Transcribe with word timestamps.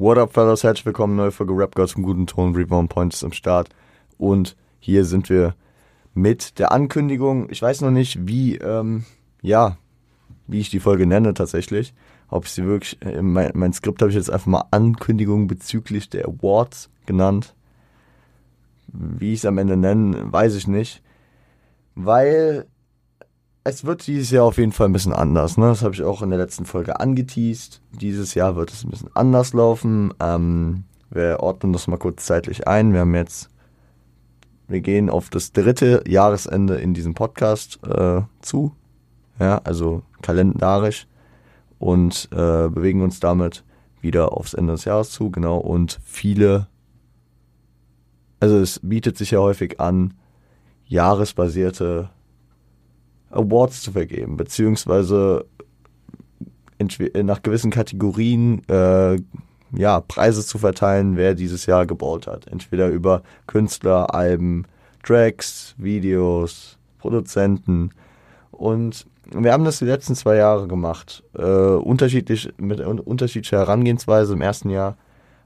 What 0.00 0.16
up, 0.16 0.32
fellas? 0.32 0.64
Herzlich 0.64 0.86
willkommen, 0.86 1.14
neue 1.14 1.30
Folge 1.30 1.52
Rap 1.52 1.74
Girls 1.74 1.90
zum 1.90 2.02
guten 2.02 2.26
Ton. 2.26 2.54
Rebound 2.54 2.88
Point 2.88 3.12
ist 3.12 3.22
am 3.22 3.34
Start. 3.34 3.68
Und 4.16 4.56
hier 4.78 5.04
sind 5.04 5.28
wir 5.28 5.54
mit 6.14 6.58
der 6.58 6.72
Ankündigung. 6.72 7.50
Ich 7.50 7.60
weiß 7.60 7.82
noch 7.82 7.90
nicht, 7.90 8.26
wie, 8.26 8.56
ähm, 8.56 9.04
ja, 9.42 9.76
wie 10.46 10.60
ich 10.60 10.70
die 10.70 10.80
Folge 10.80 11.04
nenne 11.04 11.34
tatsächlich. 11.34 11.92
Ob 12.28 12.46
ich 12.46 12.52
sie 12.52 12.64
wirklich, 12.64 12.96
äh, 13.02 13.20
mein, 13.20 13.50
mein 13.52 13.74
Skript 13.74 14.00
habe 14.00 14.10
ich 14.10 14.16
jetzt 14.16 14.30
einfach 14.30 14.46
mal 14.46 14.64
Ankündigung 14.70 15.48
bezüglich 15.48 16.08
der 16.08 16.28
Awards 16.28 16.88
genannt. 17.04 17.54
Wie 18.86 19.34
ich 19.34 19.40
es 19.40 19.44
am 19.44 19.58
Ende 19.58 19.76
nenne, 19.76 20.32
weiß 20.32 20.54
ich 20.54 20.66
nicht. 20.66 21.02
Weil 21.94 22.68
es 23.64 23.84
wird 23.84 24.06
dieses 24.06 24.30
Jahr 24.30 24.44
auf 24.44 24.58
jeden 24.58 24.72
Fall 24.72 24.88
ein 24.88 24.92
bisschen 24.92 25.12
anders. 25.12 25.56
Ne? 25.56 25.66
Das 25.66 25.82
habe 25.82 25.94
ich 25.94 26.02
auch 26.02 26.22
in 26.22 26.30
der 26.30 26.38
letzten 26.38 26.64
Folge 26.64 26.98
angeteased. 26.98 27.82
Dieses 27.92 28.34
Jahr 28.34 28.56
wird 28.56 28.72
es 28.72 28.84
ein 28.84 28.90
bisschen 28.90 29.14
anders 29.14 29.52
laufen. 29.52 30.14
Ähm, 30.20 30.84
wir 31.10 31.40
ordnen 31.40 31.72
das 31.72 31.86
mal 31.86 31.98
kurz 31.98 32.24
zeitlich 32.24 32.66
ein. 32.66 32.92
Wir 32.92 33.00
haben 33.00 33.14
jetzt, 33.14 33.50
wir 34.68 34.80
gehen 34.80 35.10
auf 35.10 35.28
das 35.28 35.52
dritte 35.52 36.02
Jahresende 36.06 36.76
in 36.76 36.94
diesem 36.94 37.14
Podcast 37.14 37.80
äh, 37.86 38.22
zu. 38.40 38.74
Ja, 39.38 39.58
also 39.64 40.02
kalendarisch. 40.22 41.06
Und 41.78 42.28
äh, 42.32 42.68
bewegen 42.68 43.02
uns 43.02 43.20
damit 43.20 43.64
wieder 44.00 44.32
aufs 44.32 44.54
Ende 44.54 44.72
des 44.72 44.86
Jahres 44.86 45.10
zu. 45.10 45.30
Genau. 45.30 45.58
Und 45.58 45.98
viele, 46.04 46.66
also 48.38 48.58
es 48.58 48.80
bietet 48.82 49.18
sich 49.18 49.32
ja 49.32 49.40
häufig 49.40 49.80
an, 49.80 50.14
jahresbasierte 50.86 52.10
Awards 53.30 53.82
zu 53.82 53.92
vergeben, 53.92 54.36
beziehungsweise 54.36 55.46
nach 57.22 57.42
gewissen 57.42 57.70
Kategorien 57.70 58.62
äh, 58.68 59.18
ja, 59.72 60.00
Preise 60.00 60.44
zu 60.44 60.58
verteilen, 60.58 61.16
wer 61.16 61.34
dieses 61.34 61.66
Jahr 61.66 61.86
gebaut 61.86 62.26
hat. 62.26 62.46
Entweder 62.46 62.88
über 62.88 63.22
Künstler, 63.46 64.14
Alben, 64.14 64.66
Tracks, 65.02 65.74
Videos, 65.78 66.78
Produzenten. 66.98 67.90
Und 68.50 69.06
wir 69.32 69.52
haben 69.52 69.64
das 69.64 69.78
die 69.78 69.84
letzten 69.84 70.14
zwei 70.14 70.36
Jahre 70.36 70.66
gemacht. 70.66 71.22
Äh, 71.36 71.44
unterschiedlich, 71.44 72.52
mit 72.58 72.80
unterschiedlicher 72.80 73.58
Herangehensweise. 73.58 74.32
Im 74.32 74.42
ersten 74.42 74.70
Jahr 74.70 74.96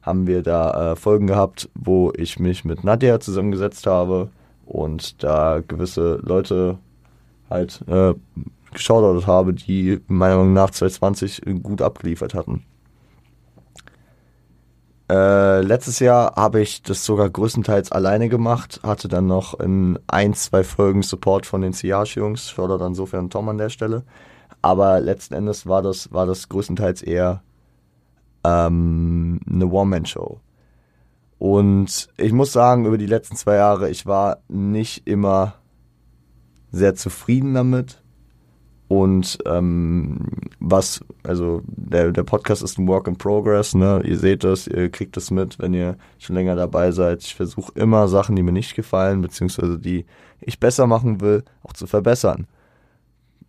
haben 0.02 0.26
wir 0.26 0.42
da 0.42 0.92
äh, 0.92 0.96
Folgen 0.96 1.26
gehabt, 1.26 1.68
wo 1.74 2.12
ich 2.16 2.38
mich 2.38 2.64
mit 2.64 2.84
Nadja 2.84 3.20
zusammengesetzt 3.20 3.86
habe 3.86 4.30
und 4.64 5.22
da 5.22 5.60
gewisse 5.66 6.20
Leute 6.22 6.78
halt 7.50 7.82
äh, 7.88 8.14
geschaut 8.72 9.26
habe, 9.26 9.54
die 9.54 10.00
meiner 10.06 10.36
Meinung 10.36 10.52
nach 10.52 10.70
2020 10.70 11.42
gut 11.62 11.80
abgeliefert 11.82 12.34
hatten. 12.34 12.64
Äh, 15.10 15.60
letztes 15.60 15.98
Jahr 15.98 16.34
habe 16.34 16.60
ich 16.60 16.82
das 16.82 17.04
sogar 17.04 17.28
größtenteils 17.28 17.92
alleine 17.92 18.28
gemacht, 18.28 18.80
hatte 18.82 19.06
dann 19.06 19.26
noch 19.26 19.60
in 19.60 19.98
ein, 20.06 20.32
zwei 20.32 20.64
Folgen 20.64 21.02
Support 21.02 21.44
von 21.44 21.60
den 21.60 21.74
Siage-Jungs, 21.74 22.50
Shoutout 22.50 22.78
dann 22.78 22.92
insofern 22.92 23.28
Tom 23.28 23.48
an 23.50 23.58
der 23.58 23.68
Stelle. 23.68 24.04
Aber 24.62 25.00
letzten 25.00 25.34
Endes 25.34 25.66
war 25.66 25.82
das, 25.82 26.10
war 26.12 26.24
das 26.24 26.48
größtenteils 26.48 27.02
eher 27.02 27.42
ähm, 28.44 29.40
eine 29.46 29.66
One-Man-Show. 29.66 30.40
Und 31.38 32.08
ich 32.16 32.32
muss 32.32 32.52
sagen, 32.52 32.86
über 32.86 32.96
die 32.96 33.06
letzten 33.06 33.36
zwei 33.36 33.56
Jahre, 33.56 33.90
ich 33.90 34.06
war 34.06 34.38
nicht 34.48 35.06
immer 35.06 35.54
sehr 36.74 36.94
zufrieden 36.94 37.54
damit. 37.54 38.00
Und 38.86 39.38
ähm, 39.46 40.18
was, 40.60 41.00
also 41.22 41.62
der, 41.66 42.12
der 42.12 42.22
Podcast 42.22 42.62
ist 42.62 42.78
ein 42.78 42.86
Work 42.86 43.08
in 43.08 43.16
Progress, 43.16 43.74
ne? 43.74 44.02
Ihr 44.04 44.18
seht 44.18 44.44
das, 44.44 44.66
ihr 44.66 44.90
kriegt 44.90 45.16
das 45.16 45.30
mit, 45.30 45.58
wenn 45.58 45.72
ihr 45.72 45.96
schon 46.18 46.36
länger 46.36 46.54
dabei 46.54 46.92
seid. 46.92 47.22
Ich 47.22 47.34
versuche 47.34 47.72
immer 47.76 48.08
Sachen, 48.08 48.36
die 48.36 48.42
mir 48.42 48.52
nicht 48.52 48.74
gefallen, 48.74 49.22
beziehungsweise 49.22 49.78
die 49.78 50.04
ich 50.40 50.60
besser 50.60 50.86
machen 50.86 51.20
will, 51.20 51.44
auch 51.62 51.72
zu 51.72 51.86
verbessern. 51.86 52.46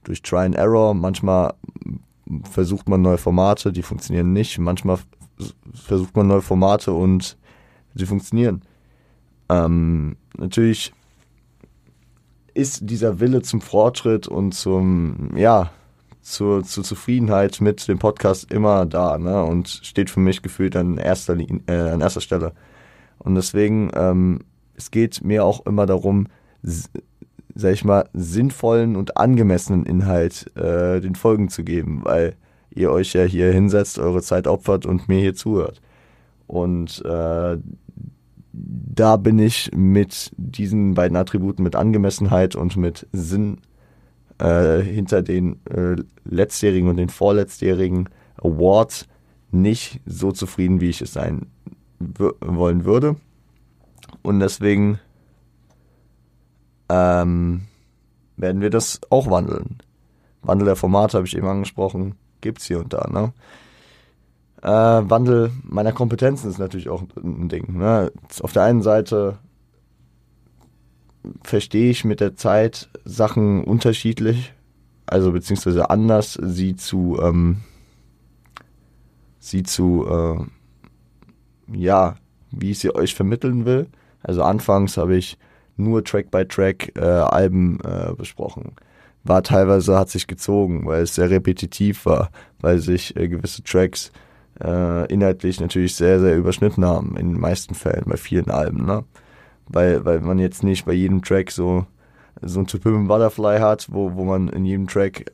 Durch 0.03 0.21
Try 0.21 0.45
and 0.45 0.55
Error, 0.55 0.93
manchmal 0.93 1.53
versucht 2.49 2.87
man 2.87 3.01
neue 3.01 3.17
Formate, 3.17 3.73
die 3.73 3.83
funktionieren 3.83 4.31
nicht. 4.31 4.57
Manchmal 4.57 4.99
versucht 5.73 6.15
man 6.15 6.27
neue 6.27 6.41
Formate 6.41 6.93
und 6.93 7.37
sie 7.93 8.05
funktionieren. 8.05 8.61
Ähm, 9.49 10.15
natürlich 10.37 10.93
ist 12.55 12.89
dieser 12.89 13.19
Wille 13.19 13.41
zum 13.43 13.61
Fortschritt 13.61 14.27
und 14.27 14.53
zum, 14.53 15.31
ja, 15.35 15.69
zur, 16.21 16.63
zur 16.63 16.83
Zufriedenheit 16.83 17.61
mit 17.61 17.87
dem 17.87 17.99
Podcast 17.99 18.51
immer 18.51 18.87
da, 18.87 19.19
ne? 19.19 19.43
Und 19.43 19.69
steht 19.69 20.09
für 20.09 20.21
mich 20.21 20.41
gefühlt 20.41 20.75
an 20.75 20.97
erster, 20.97 21.35
Linie, 21.35 21.61
äh, 21.67 21.91
an 21.91 22.01
erster 22.01 22.21
Stelle. 22.21 22.53
Und 23.19 23.35
deswegen, 23.35 23.91
ähm, 23.93 24.39
es 24.75 24.89
geht 24.89 25.23
mir 25.23 25.45
auch 25.45 25.65
immer 25.65 25.85
darum, 25.85 26.27
sag 26.63 27.73
ich 27.73 27.83
mal, 27.83 28.09
sinnvollen 28.13 28.95
und 28.95 29.17
angemessenen 29.17 29.85
Inhalt 29.85 30.51
äh, 30.57 30.99
den 30.99 31.15
Folgen 31.15 31.49
zu 31.49 31.63
geben, 31.63 32.01
weil 32.03 32.35
ihr 32.71 32.91
euch 32.91 33.13
ja 33.13 33.23
hier 33.23 33.51
hinsetzt, 33.51 33.99
eure 33.99 34.21
Zeit 34.21 34.47
opfert 34.47 34.85
und 34.85 35.07
mir 35.07 35.19
hier 35.19 35.35
zuhört. 35.35 35.81
Und 36.47 37.03
äh, 37.05 37.57
da 38.57 39.17
bin 39.17 39.39
ich 39.39 39.71
mit 39.75 40.31
diesen 40.37 40.93
beiden 40.93 41.17
Attributen, 41.17 41.63
mit 41.63 41.75
Angemessenheit 41.75 42.55
und 42.55 42.77
mit 42.77 43.07
Sinn 43.11 43.59
äh, 44.39 44.81
hinter 44.81 45.21
den 45.21 45.59
äh, 45.65 45.95
letztjährigen 46.23 46.89
und 46.89 46.97
den 46.97 47.09
vorletztjährigen 47.09 48.09
Awards 48.37 49.07
nicht 49.51 50.01
so 50.05 50.31
zufrieden, 50.31 50.81
wie 50.81 50.89
ich 50.89 51.01
es 51.01 51.13
sein 51.13 51.47
wollen 51.99 52.85
würde. 52.85 53.15
Und 54.21 54.39
deswegen 54.39 54.99
ähm, 56.89 57.61
werden 58.37 58.61
wir 58.61 58.69
das 58.69 59.01
auch 59.09 59.29
wandeln. 59.29 59.77
Wandel 60.41 60.65
der 60.65 60.75
Formate 60.75 61.17
habe 61.17 61.27
ich 61.27 61.35
eben 61.35 61.47
angesprochen, 61.47 62.15
gibt 62.41 62.59
es 62.59 62.65
hier 62.65 62.79
und 62.79 62.93
da. 62.93 63.07
Ne? 63.11 63.33
Äh, 64.65 64.67
Wandel 64.67 65.51
meiner 65.61 65.91
Kompetenzen 65.91 66.49
ist 66.49 66.57
natürlich 66.57 66.89
auch 66.89 67.03
ein 67.23 67.49
Ding. 67.49 67.77
Ne? 67.77 68.11
Auf 68.41 68.51
der 68.51 68.63
einen 68.63 68.81
Seite 68.81 69.37
verstehe 71.43 71.91
ich 71.91 72.03
mit 72.03 72.19
der 72.19 72.35
Zeit 72.35 72.89
Sachen 73.03 73.63
unterschiedlich, 73.63 74.53
also 75.05 75.31
beziehungsweise 75.31 75.91
anders, 75.91 76.33
sie 76.33 76.75
zu, 76.75 77.19
ähm, 77.21 77.57
sie 79.37 79.61
zu, 79.61 80.07
äh, 80.09 81.77
ja, 81.77 82.15
wie 82.49 82.71
ich 82.71 82.79
sie 82.79 82.95
euch 82.95 83.13
vermitteln 83.13 83.65
will. 83.65 83.85
Also 84.23 84.41
anfangs 84.41 84.97
habe 84.97 85.15
ich 85.15 85.37
nur 85.77 86.03
Track 86.03 86.31
by 86.31 86.43
Track 86.43 86.91
äh, 86.95 87.01
Alben 87.01 87.79
äh, 87.81 88.13
besprochen. 88.17 88.71
War 89.23 89.43
teilweise 89.43 89.95
hat 89.95 90.09
sich 90.09 90.25
gezogen, 90.25 90.87
weil 90.87 91.03
es 91.03 91.13
sehr 91.13 91.29
repetitiv 91.29 92.07
war, 92.07 92.31
weil 92.61 92.79
sich 92.79 93.15
äh, 93.15 93.27
gewisse 93.27 93.61
Tracks 93.61 94.11
äh, 94.63 95.11
inhaltlich 95.11 95.59
natürlich 95.59 95.95
sehr, 95.95 96.19
sehr 96.19 96.37
überschnitten 96.37 96.85
haben, 96.85 97.17
in 97.17 97.29
den 97.33 97.39
meisten 97.39 97.75
Fällen, 97.75 98.05
bei 98.05 98.17
vielen 98.17 98.49
Alben, 98.49 98.85
ne? 98.85 99.03
Weil, 99.67 100.05
weil 100.05 100.21
man 100.21 100.37
jetzt 100.37 100.63
nicht 100.63 100.85
bei 100.85 100.93
jedem 100.93 101.23
Track 101.23 101.51
so, 101.51 101.85
so 102.41 102.59
ein 102.59 102.67
To 102.67 102.77
Pimp 102.77 103.07
Butterfly 103.07 103.59
hat, 103.59 103.87
wo, 103.89 104.13
wo 104.13 104.23
man 104.23 104.49
in 104.49 104.63
jedem 104.63 104.87
Track 104.87 105.31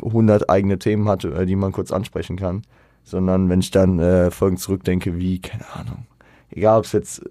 100 0.00 0.42
äh, 0.42 0.44
eigene 0.48 0.78
Themen 0.78 1.08
hat, 1.08 1.24
äh, 1.24 1.46
die 1.46 1.56
man 1.56 1.72
kurz 1.72 1.90
ansprechen 1.90 2.36
kann, 2.36 2.62
sondern 3.02 3.48
wenn 3.48 3.60
ich 3.60 3.70
dann 3.70 3.98
äh, 3.98 4.30
Folgen 4.30 4.56
zurückdenke, 4.56 5.16
wie, 5.18 5.40
keine 5.40 5.66
Ahnung, 5.74 6.06
egal 6.50 6.78
ob 6.78 6.84
es 6.84 6.92
jetzt 6.92 7.22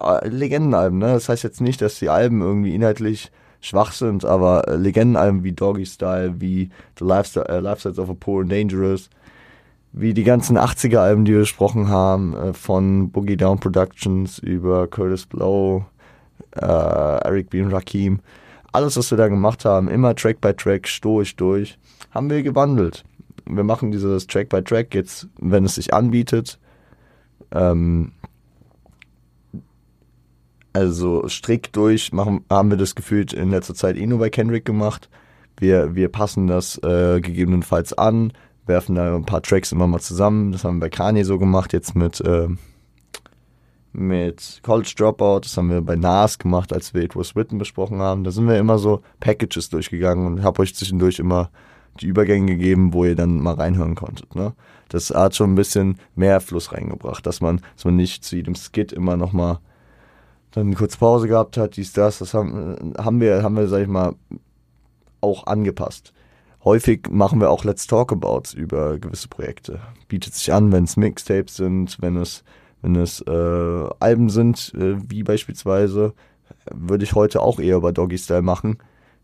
äh, 0.00 0.28
Legendenalben, 0.28 0.98
ne? 0.98 1.06
Das 1.06 1.28
heißt 1.28 1.44
jetzt 1.44 1.60
nicht, 1.60 1.80
dass 1.80 1.98
die 1.98 2.10
Alben 2.10 2.42
irgendwie 2.42 2.74
inhaltlich 2.74 3.32
schwach 3.60 3.92
sind, 3.92 4.24
aber 4.24 4.68
äh, 4.68 4.76
Legendenalben 4.76 5.42
wie 5.42 5.52
Doggy 5.52 5.86
Style, 5.86 6.40
wie 6.40 6.70
The 6.98 7.04
Lifestyle, 7.04 7.48
äh, 7.48 7.60
Lifestyles 7.60 7.98
of 7.98 8.10
a 8.10 8.14
Poor 8.14 8.42
and 8.42 8.52
Dangerous, 8.52 9.08
wie 9.96 10.12
die 10.12 10.24
ganzen 10.24 10.58
80er-Alben, 10.58 11.24
die 11.24 11.32
wir 11.32 11.40
besprochen 11.40 11.88
haben, 11.88 12.34
äh, 12.34 12.52
von 12.52 13.10
Boogie 13.10 13.36
Down 13.36 13.60
Productions 13.60 14.40
über 14.40 14.88
Curtis 14.88 15.24
Blow, 15.24 15.86
äh, 16.56 16.66
Eric 16.66 17.50
B. 17.50 17.62
und 17.62 17.72
Rakim. 17.72 18.18
Alles, 18.72 18.96
was 18.96 19.12
wir 19.12 19.18
da 19.18 19.28
gemacht 19.28 19.64
haben, 19.64 19.88
immer 19.88 20.16
Track 20.16 20.40
by 20.40 20.52
Track, 20.52 20.88
stoisch 20.88 21.36
durch, 21.36 21.78
haben 22.10 22.28
wir 22.28 22.42
gewandelt. 22.42 23.04
Wir 23.46 23.62
machen 23.62 23.92
dieses 23.92 24.26
Track 24.26 24.48
by 24.48 24.62
Track 24.64 24.94
jetzt, 24.94 25.28
wenn 25.38 25.64
es 25.64 25.76
sich 25.76 25.94
anbietet. 25.94 26.58
Ähm, 27.52 28.10
also 30.72 31.28
strikt 31.28 31.76
durch 31.76 32.12
machen, 32.12 32.44
haben 32.50 32.70
wir 32.70 32.76
das 32.76 32.96
gefühlt 32.96 33.32
in 33.32 33.50
letzter 33.50 33.76
Zeit 33.76 33.96
eh 33.96 34.06
nur 34.08 34.18
bei 34.18 34.28
Kendrick 34.28 34.64
gemacht. 34.64 35.08
Wir, 35.56 35.94
wir 35.94 36.08
passen 36.08 36.48
das 36.48 36.78
äh, 36.82 37.20
gegebenenfalls 37.20 37.92
an, 37.92 38.32
werfen 38.66 38.94
da 38.94 39.14
ein 39.14 39.24
paar 39.24 39.42
Tracks 39.42 39.72
immer 39.72 39.86
mal 39.86 40.00
zusammen. 40.00 40.52
Das 40.52 40.64
haben 40.64 40.76
wir 40.76 40.82
bei 40.82 40.90
Kanye 40.90 41.24
so 41.24 41.38
gemacht, 41.38 41.72
jetzt 41.72 41.94
mit, 41.94 42.20
äh, 42.20 42.48
mit 43.92 44.60
College 44.62 44.92
Dropout. 44.96 45.40
Das 45.40 45.56
haben 45.56 45.70
wir 45.70 45.82
bei 45.82 45.96
Nas 45.96 46.38
gemacht, 46.38 46.72
als 46.72 46.94
wir 46.94 47.02
It 47.02 47.16
Was 47.16 47.36
Written 47.36 47.58
besprochen 47.58 48.00
haben. 48.00 48.24
Da 48.24 48.30
sind 48.30 48.48
wir 48.48 48.58
immer 48.58 48.78
so 48.78 49.02
Packages 49.20 49.68
durchgegangen 49.68 50.26
und 50.26 50.42
habe 50.42 50.62
euch 50.62 50.74
zwischendurch 50.74 51.18
immer 51.18 51.50
die 52.00 52.06
Übergänge 52.06 52.46
gegeben, 52.46 52.92
wo 52.92 53.04
ihr 53.04 53.14
dann 53.14 53.40
mal 53.40 53.54
reinhören 53.54 53.94
konntet. 53.94 54.34
Ne? 54.34 54.52
Das 54.88 55.10
hat 55.10 55.36
schon 55.36 55.52
ein 55.52 55.56
bisschen 55.56 55.98
mehr 56.14 56.40
Fluss 56.40 56.72
reingebracht, 56.72 57.24
dass 57.26 57.40
man, 57.40 57.60
dass 57.76 57.84
man 57.84 57.96
nicht 57.96 58.24
zu 58.24 58.36
jedem 58.36 58.54
Skit 58.54 58.92
immer 58.92 59.16
nochmal 59.16 59.58
dann 60.50 60.74
kurz 60.74 60.96
Pause 60.96 61.28
gehabt 61.28 61.56
hat, 61.56 61.76
dies, 61.76 61.92
das, 61.92 62.18
das 62.18 62.32
haben, 62.32 62.94
haben 62.96 63.20
wir, 63.20 63.42
haben 63.42 63.56
wir, 63.56 63.66
sag 63.66 63.82
ich 63.82 63.88
mal, 63.88 64.14
auch 65.20 65.46
angepasst. 65.46 66.13
Häufig 66.64 67.10
machen 67.10 67.40
wir 67.40 67.50
auch 67.50 67.64
Let's 67.64 67.86
Talk 67.86 68.10
Abouts 68.12 68.54
über 68.54 68.98
gewisse 68.98 69.28
Projekte. 69.28 69.80
Bietet 70.08 70.34
sich 70.34 70.52
an, 70.52 70.72
wenn 70.72 70.84
es 70.84 70.96
Mixtapes 70.96 71.56
sind, 71.56 71.98
wenn 72.00 72.16
es, 72.16 72.42
wenn 72.80 72.96
es 72.96 73.20
äh, 73.20 73.88
Alben 74.00 74.30
sind, 74.30 74.72
äh, 74.74 74.96
wie 75.10 75.22
beispielsweise, 75.22 76.14
würde 76.70 77.04
ich 77.04 77.14
heute 77.14 77.42
auch 77.42 77.60
eher 77.60 77.76
über 77.76 77.92
Doggy 77.92 78.16
Style 78.16 78.40
machen, 78.40 78.78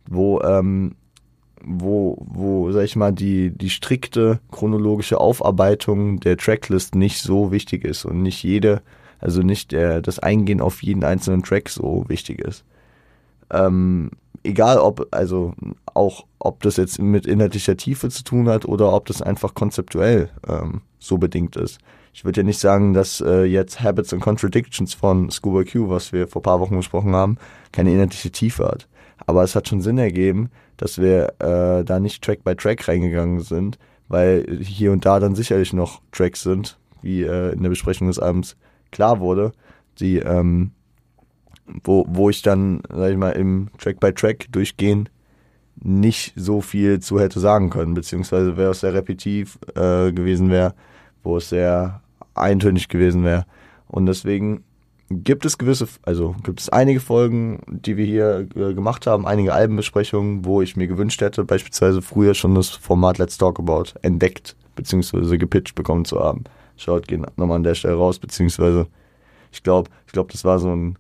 wo, 0.06 0.42
ähm, 0.42 0.96
wo, 1.62 2.18
wo, 2.20 2.72
sag 2.72 2.84
ich 2.84 2.96
mal, 2.96 3.12
die, 3.12 3.50
die 3.50 3.70
strikte 3.70 4.40
chronologische 4.50 5.18
Aufarbeitung 5.18 6.20
der 6.20 6.36
Tracklist 6.36 6.94
nicht 6.94 7.22
so 7.22 7.52
wichtig 7.52 7.84
ist 7.84 8.04
und 8.04 8.22
nicht 8.22 8.42
jede, 8.42 8.82
also 9.18 9.40
nicht 9.42 9.72
der, 9.72 10.02
das 10.02 10.18
Eingehen 10.18 10.60
auf 10.60 10.82
jeden 10.82 11.04
einzelnen 11.04 11.42
Track 11.42 11.70
so 11.70 12.04
wichtig 12.08 12.40
ist. 12.40 12.64
Ähm, 13.50 14.10
egal 14.42 14.78
ob, 14.78 15.08
also 15.10 15.54
auch, 15.94 16.24
ob 16.38 16.62
das 16.62 16.76
jetzt 16.76 17.00
mit 17.00 17.26
inhaltlicher 17.26 17.76
Tiefe 17.76 18.08
zu 18.08 18.24
tun 18.24 18.48
hat 18.48 18.64
oder 18.64 18.92
ob 18.92 19.06
das 19.06 19.22
einfach 19.22 19.54
konzeptuell 19.54 20.30
ähm, 20.48 20.82
so 20.98 21.18
bedingt 21.18 21.56
ist. 21.56 21.78
Ich 22.12 22.24
würde 22.24 22.40
ja 22.40 22.44
nicht 22.44 22.58
sagen, 22.58 22.92
dass 22.92 23.20
äh, 23.20 23.44
jetzt 23.44 23.80
Habits 23.80 24.12
and 24.12 24.22
Contradictions 24.22 24.94
von 24.94 25.30
Scuba 25.30 25.62
Q, 25.64 25.90
was 25.90 26.12
wir 26.12 26.26
vor 26.26 26.42
paar 26.42 26.60
Wochen 26.60 26.76
besprochen 26.76 27.14
haben, 27.14 27.38
keine 27.72 27.92
inhaltliche 27.92 28.30
Tiefe 28.30 28.66
hat. 28.66 28.88
Aber 29.26 29.44
es 29.44 29.54
hat 29.54 29.68
schon 29.68 29.80
Sinn 29.80 29.98
ergeben, 29.98 30.50
dass 30.76 30.98
wir 30.98 31.34
äh, 31.38 31.84
da 31.84 32.00
nicht 32.00 32.22
Track 32.22 32.42
by 32.42 32.56
Track 32.56 32.88
reingegangen 32.88 33.40
sind, 33.40 33.78
weil 34.08 34.58
hier 34.60 34.92
und 34.92 35.04
da 35.04 35.20
dann 35.20 35.34
sicherlich 35.36 35.72
noch 35.72 36.00
Tracks 36.10 36.42
sind, 36.42 36.78
wie 37.02 37.22
äh, 37.22 37.52
in 37.52 37.62
der 37.62 37.70
Besprechung 37.70 38.08
des 38.08 38.18
Abends 38.18 38.56
klar 38.90 39.20
wurde, 39.20 39.52
die, 40.00 40.18
ähm, 40.18 40.72
wo, 41.84 42.04
wo 42.08 42.30
ich 42.30 42.42
dann, 42.42 42.82
sag 42.92 43.10
ich 43.10 43.16
mal, 43.16 43.30
im 43.30 43.68
Track 43.78 44.00
by 44.00 44.12
Track 44.12 44.46
durchgehen 44.50 45.08
nicht 45.82 46.34
so 46.36 46.60
viel 46.60 47.00
zu 47.00 47.18
hätte 47.20 47.40
sagen 47.40 47.70
können, 47.70 47.94
beziehungsweise 47.94 48.56
wäre 48.56 48.72
es 48.72 48.80
sehr 48.80 48.94
repetitiv 48.94 49.58
äh, 49.74 50.12
gewesen 50.12 50.50
wäre, 50.50 50.74
wo 51.22 51.38
es 51.38 51.48
sehr 51.48 52.02
eintönig 52.34 52.88
gewesen 52.88 53.24
wäre. 53.24 53.46
Und 53.88 54.06
deswegen 54.06 54.64
gibt 55.10 55.44
es 55.44 55.58
gewisse, 55.58 55.88
also 56.02 56.36
gibt 56.44 56.60
es 56.60 56.68
einige 56.68 57.00
Folgen, 57.00 57.60
die 57.66 57.96
wir 57.96 58.04
hier 58.04 58.46
äh, 58.54 58.74
gemacht 58.74 59.06
haben, 59.06 59.26
einige 59.26 59.52
Albenbesprechungen, 59.52 60.44
wo 60.44 60.62
ich 60.62 60.76
mir 60.76 60.86
gewünscht 60.86 61.20
hätte, 61.20 61.44
beispielsweise 61.44 62.02
früher 62.02 62.34
schon 62.34 62.54
das 62.54 62.68
Format 62.68 63.18
Let's 63.18 63.38
Talk 63.38 63.58
About 63.58 63.98
entdeckt, 64.02 64.56
beziehungsweise 64.76 65.38
gepitcht 65.38 65.74
bekommen 65.74 66.04
zu 66.04 66.20
haben. 66.20 66.44
Schaut, 66.76 67.08
gehen 67.08 67.26
nochmal 67.36 67.56
an 67.56 67.64
der 67.64 67.74
Stelle 67.74 67.96
raus, 67.96 68.18
beziehungsweise 68.18 68.86
ich 69.52 69.62
glaube, 69.62 69.90
ich 70.06 70.12
glaube, 70.12 70.30
das 70.30 70.44
war 70.44 70.58
so 70.58 70.70
ein 70.70 70.96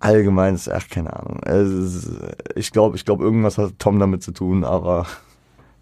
allgemeines, 0.00 0.68
ach, 0.68 0.88
keine 0.88 1.14
Ahnung. 1.14 1.40
Ist, 1.40 2.10
ich 2.54 2.70
glaube, 2.72 2.96
ich 2.96 3.04
glaube, 3.04 3.24
irgendwas 3.24 3.58
hat 3.58 3.78
Tom 3.78 3.98
damit 3.98 4.22
zu 4.22 4.32
tun, 4.32 4.64
aber 4.64 5.06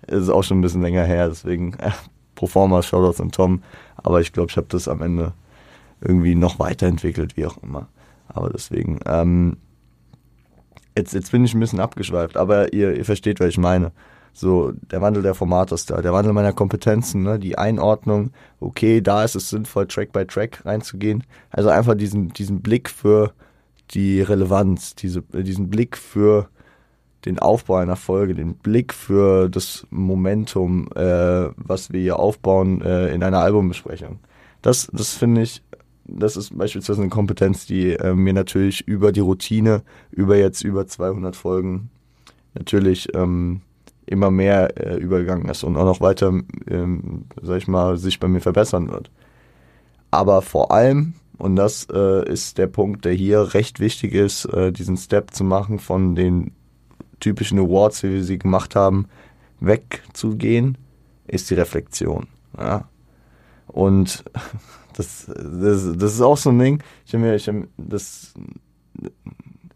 es 0.06 0.22
ist 0.22 0.28
auch 0.30 0.42
schon 0.42 0.58
ein 0.58 0.62
bisschen 0.62 0.82
länger 0.82 1.04
her, 1.04 1.28
deswegen, 1.28 1.74
äh, 1.74 1.90
pro 2.34 2.46
forma 2.46 2.82
Shoutouts 2.82 3.20
an 3.20 3.32
Tom, 3.32 3.62
aber 3.96 4.20
ich 4.20 4.32
glaube, 4.32 4.50
ich 4.50 4.56
habe 4.56 4.68
das 4.68 4.88
am 4.88 5.02
Ende 5.02 5.32
irgendwie 6.00 6.34
noch 6.34 6.58
weiterentwickelt, 6.58 7.36
wie 7.36 7.46
auch 7.46 7.56
immer. 7.62 7.88
Aber 8.28 8.50
deswegen, 8.50 9.00
ähm, 9.06 9.56
jetzt, 10.96 11.14
jetzt 11.14 11.32
bin 11.32 11.44
ich 11.44 11.54
ein 11.54 11.60
bisschen 11.60 11.80
abgeschweift, 11.80 12.36
aber 12.36 12.72
ihr, 12.72 12.96
ihr 12.96 13.04
versteht, 13.04 13.40
was 13.40 13.48
ich 13.48 13.58
meine. 13.58 13.92
So, 14.32 14.72
der 14.90 15.00
Wandel 15.00 15.22
der 15.22 15.34
Formate 15.34 15.74
ist 15.74 15.88
da, 15.88 16.02
der 16.02 16.12
Wandel 16.12 16.34
meiner 16.34 16.52
Kompetenzen, 16.52 17.22
ne, 17.22 17.38
die 17.38 17.56
Einordnung, 17.56 18.32
okay, 18.60 19.00
da 19.00 19.24
ist 19.24 19.34
es 19.34 19.48
sinnvoll, 19.48 19.86
Track 19.86 20.12
by 20.12 20.26
Track 20.26 20.64
reinzugehen. 20.66 21.24
Also 21.50 21.70
einfach 21.70 21.94
diesen, 21.94 22.28
diesen 22.34 22.60
Blick 22.60 22.90
für 22.90 23.32
die 23.90 24.20
Relevanz, 24.20 24.94
diese, 24.94 25.22
diesen 25.22 25.70
Blick 25.70 25.96
für 25.96 26.48
den 27.24 27.38
Aufbau 27.38 27.76
einer 27.76 27.96
Folge, 27.96 28.34
den 28.34 28.54
Blick 28.54 28.94
für 28.94 29.48
das 29.48 29.86
Momentum, 29.90 30.88
äh, 30.94 31.48
was 31.56 31.92
wir 31.92 32.00
hier 32.00 32.18
aufbauen 32.18 32.82
äh, 32.82 33.12
in 33.12 33.22
einer 33.22 33.40
Albumbesprechung. 33.40 34.20
Das, 34.62 34.88
das 34.92 35.12
finde 35.12 35.42
ich 35.42 35.62
das 36.08 36.36
ist 36.36 36.56
beispielsweise 36.56 37.00
eine 37.00 37.10
Kompetenz, 37.10 37.66
die 37.66 37.92
äh, 37.92 38.14
mir 38.14 38.32
natürlich 38.32 38.86
über 38.86 39.12
die 39.12 39.20
Routine, 39.20 39.82
über 40.10 40.36
jetzt 40.36 40.62
über 40.62 40.86
200 40.86 41.34
Folgen 41.34 41.90
natürlich 42.54 43.12
ähm, 43.14 43.60
immer 44.06 44.30
mehr 44.30 44.76
äh, 44.78 44.96
übergegangen 44.96 45.48
ist 45.48 45.64
und 45.64 45.76
auch 45.76 45.84
noch 45.84 46.00
weiter, 46.00 46.32
ähm, 46.68 47.24
sag 47.42 47.58
ich 47.58 47.68
mal, 47.68 47.96
sich 47.96 48.20
bei 48.20 48.28
mir 48.28 48.40
verbessern 48.40 48.90
wird. 48.90 49.10
Aber 50.10 50.42
vor 50.42 50.70
allem, 50.70 51.14
und 51.38 51.56
das 51.56 51.86
äh, 51.92 52.28
ist 52.30 52.58
der 52.58 52.66
Punkt, 52.66 53.04
der 53.04 53.12
hier 53.12 53.54
recht 53.54 53.80
wichtig 53.80 54.14
ist, 54.14 54.46
äh, 54.46 54.72
diesen 54.72 54.96
Step 54.96 55.34
zu 55.34 55.44
machen 55.44 55.78
von 55.78 56.14
den 56.14 56.52
typischen 57.20 57.58
Awards, 57.58 58.02
wie 58.02 58.12
wir 58.12 58.24
sie 58.24 58.38
gemacht 58.38 58.74
haben, 58.74 59.06
wegzugehen, 59.60 60.78
ist 61.26 61.50
die 61.50 61.54
Reflexion. 61.54 62.26
Ja? 62.58 62.88
Und 63.66 64.24
das, 64.94 65.26
das, 65.26 65.96
das 65.96 66.14
ist 66.14 66.20
auch 66.20 66.38
so 66.38 66.50
ein 66.50 66.58
Ding. 66.58 66.82
Ich 67.06 67.12
mir, 67.12 67.34
ich 67.34 67.50
das, 67.76 68.34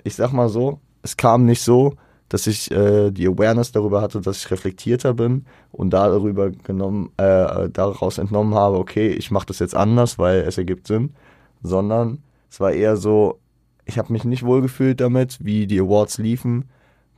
ich 0.02 0.14
sag 0.14 0.32
mal 0.32 0.48
so, 0.48 0.80
es 1.02 1.16
kam 1.16 1.44
nicht 1.44 1.62
so, 1.62 1.94
dass 2.30 2.46
ich 2.46 2.70
äh, 2.70 3.10
die 3.10 3.26
Awareness 3.26 3.72
darüber 3.72 4.00
hatte, 4.00 4.20
dass 4.20 4.38
ich 4.38 4.50
reflektierter 4.50 5.14
bin 5.14 5.44
und 5.72 5.90
darüber 5.90 6.50
genommen, 6.50 7.10
äh, 7.16 7.68
daraus 7.68 8.18
entnommen 8.18 8.54
habe, 8.54 8.78
okay, 8.78 9.08
ich 9.08 9.30
mache 9.30 9.46
das 9.46 9.58
jetzt 9.58 9.74
anders, 9.74 10.18
weil 10.18 10.40
es 10.42 10.56
ergibt 10.56 10.86
Sinn, 10.86 11.12
sondern 11.62 12.22
es 12.50 12.60
war 12.60 12.72
eher 12.72 12.96
so, 12.96 13.38
ich 13.84 13.98
habe 13.98 14.12
mich 14.12 14.24
nicht 14.24 14.44
wohlgefühlt 14.44 15.00
damit, 15.00 15.38
wie 15.40 15.66
die 15.66 15.80
Awards 15.80 16.18
liefen, 16.18 16.68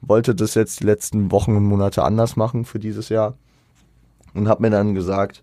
wollte 0.00 0.34
das 0.34 0.54
jetzt 0.54 0.80
die 0.80 0.84
letzten 0.84 1.30
Wochen 1.30 1.56
und 1.56 1.64
Monate 1.64 2.02
anders 2.02 2.36
machen 2.36 2.64
für 2.64 2.78
dieses 2.78 3.08
Jahr 3.08 3.34
und 4.34 4.48
habe 4.48 4.62
mir 4.62 4.70
dann 4.70 4.94
gesagt, 4.94 5.42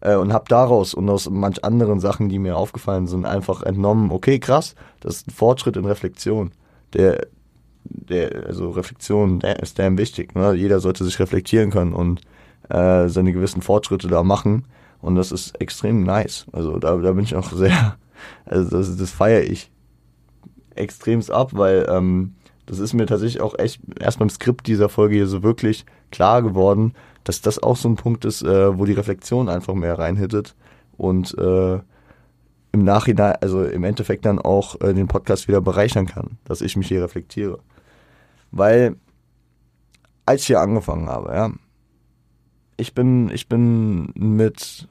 äh, 0.00 0.14
und 0.14 0.32
habe 0.32 0.44
daraus 0.48 0.94
und 0.94 1.08
aus 1.08 1.28
manch 1.28 1.64
anderen 1.64 2.00
Sachen, 2.00 2.28
die 2.28 2.38
mir 2.38 2.56
aufgefallen 2.56 3.06
sind, 3.06 3.26
einfach 3.26 3.62
entnommen, 3.62 4.10
okay, 4.10 4.38
krass, 4.38 4.74
das 5.00 5.16
ist 5.16 5.28
ein 5.28 5.32
Fortschritt 5.32 5.76
in 5.76 5.84
Reflexion. 5.84 6.52
Der, 6.92 7.26
der, 7.84 8.46
also 8.46 8.70
Reflexion 8.70 9.40
ist 9.40 9.78
damn 9.78 9.98
wichtig. 9.98 10.34
Ne? 10.34 10.54
Jeder 10.54 10.80
sollte 10.80 11.04
sich 11.04 11.18
reflektieren 11.18 11.70
können 11.70 11.92
und 11.92 12.20
äh, 12.68 13.08
seine 13.08 13.32
gewissen 13.32 13.62
Fortschritte 13.62 14.08
da 14.08 14.22
machen. 14.22 14.64
Und 15.00 15.14
das 15.14 15.32
ist 15.32 15.60
extrem 15.60 16.02
nice. 16.02 16.46
Also 16.52 16.78
da, 16.78 16.96
da 16.96 17.12
bin 17.12 17.24
ich 17.24 17.34
auch 17.34 17.52
sehr, 17.52 17.96
also 18.44 18.70
das, 18.70 18.96
das 18.96 19.10
feiere 19.10 19.42
ich 19.42 19.70
extremst 20.74 21.30
ab, 21.30 21.50
weil 21.52 21.86
ähm, 21.88 22.34
das 22.66 22.78
ist 22.78 22.94
mir 22.94 23.06
tatsächlich 23.06 23.40
auch 23.40 23.58
echt 23.58 23.80
erst 23.98 24.18
beim 24.18 24.30
Skript 24.30 24.66
dieser 24.66 24.88
Folge 24.88 25.16
hier 25.16 25.26
so 25.26 25.42
wirklich 25.42 25.84
klar 26.10 26.42
geworden, 26.42 26.94
dass 27.24 27.40
das 27.40 27.62
auch 27.62 27.76
so 27.76 27.88
ein 27.88 27.96
Punkt 27.96 28.24
ist, 28.24 28.42
äh, 28.42 28.78
wo 28.78 28.84
die 28.84 28.92
Reflexion 28.92 29.48
einfach 29.48 29.74
mehr 29.74 29.98
reinhittet 29.98 30.54
und 30.96 31.36
äh, 31.38 31.80
im 32.72 32.84
Nachhinein, 32.84 33.34
also 33.40 33.64
im 33.64 33.84
Endeffekt 33.84 34.24
dann 34.24 34.38
auch 34.38 34.80
äh, 34.80 34.94
den 34.94 35.08
Podcast 35.08 35.48
wieder 35.48 35.60
bereichern 35.60 36.06
kann, 36.06 36.38
dass 36.44 36.60
ich 36.60 36.76
mich 36.76 36.88
hier 36.88 37.02
reflektiere. 37.02 37.58
Weil, 38.52 38.96
als 40.26 40.42
ich 40.42 40.46
hier 40.48 40.60
angefangen 40.60 41.08
habe, 41.08 41.32
ja, 41.34 41.50
ich 42.76 42.94
bin, 42.94 43.30
ich 43.30 43.48
bin 43.48 44.12
mit 44.14 44.88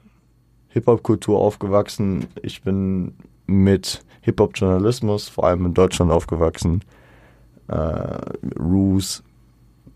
Hip-Hop-Kultur 0.70 1.38
aufgewachsen, 1.38 2.26
ich 2.42 2.62
bin 2.62 3.14
mit 3.46 4.04
Hip-Hop-Journalismus, 4.22 5.28
vor 5.28 5.44
allem 5.44 5.66
in 5.66 5.74
Deutschland 5.74 6.10
aufgewachsen. 6.12 6.82
Äh, 7.68 8.18
Roos, 8.58 9.22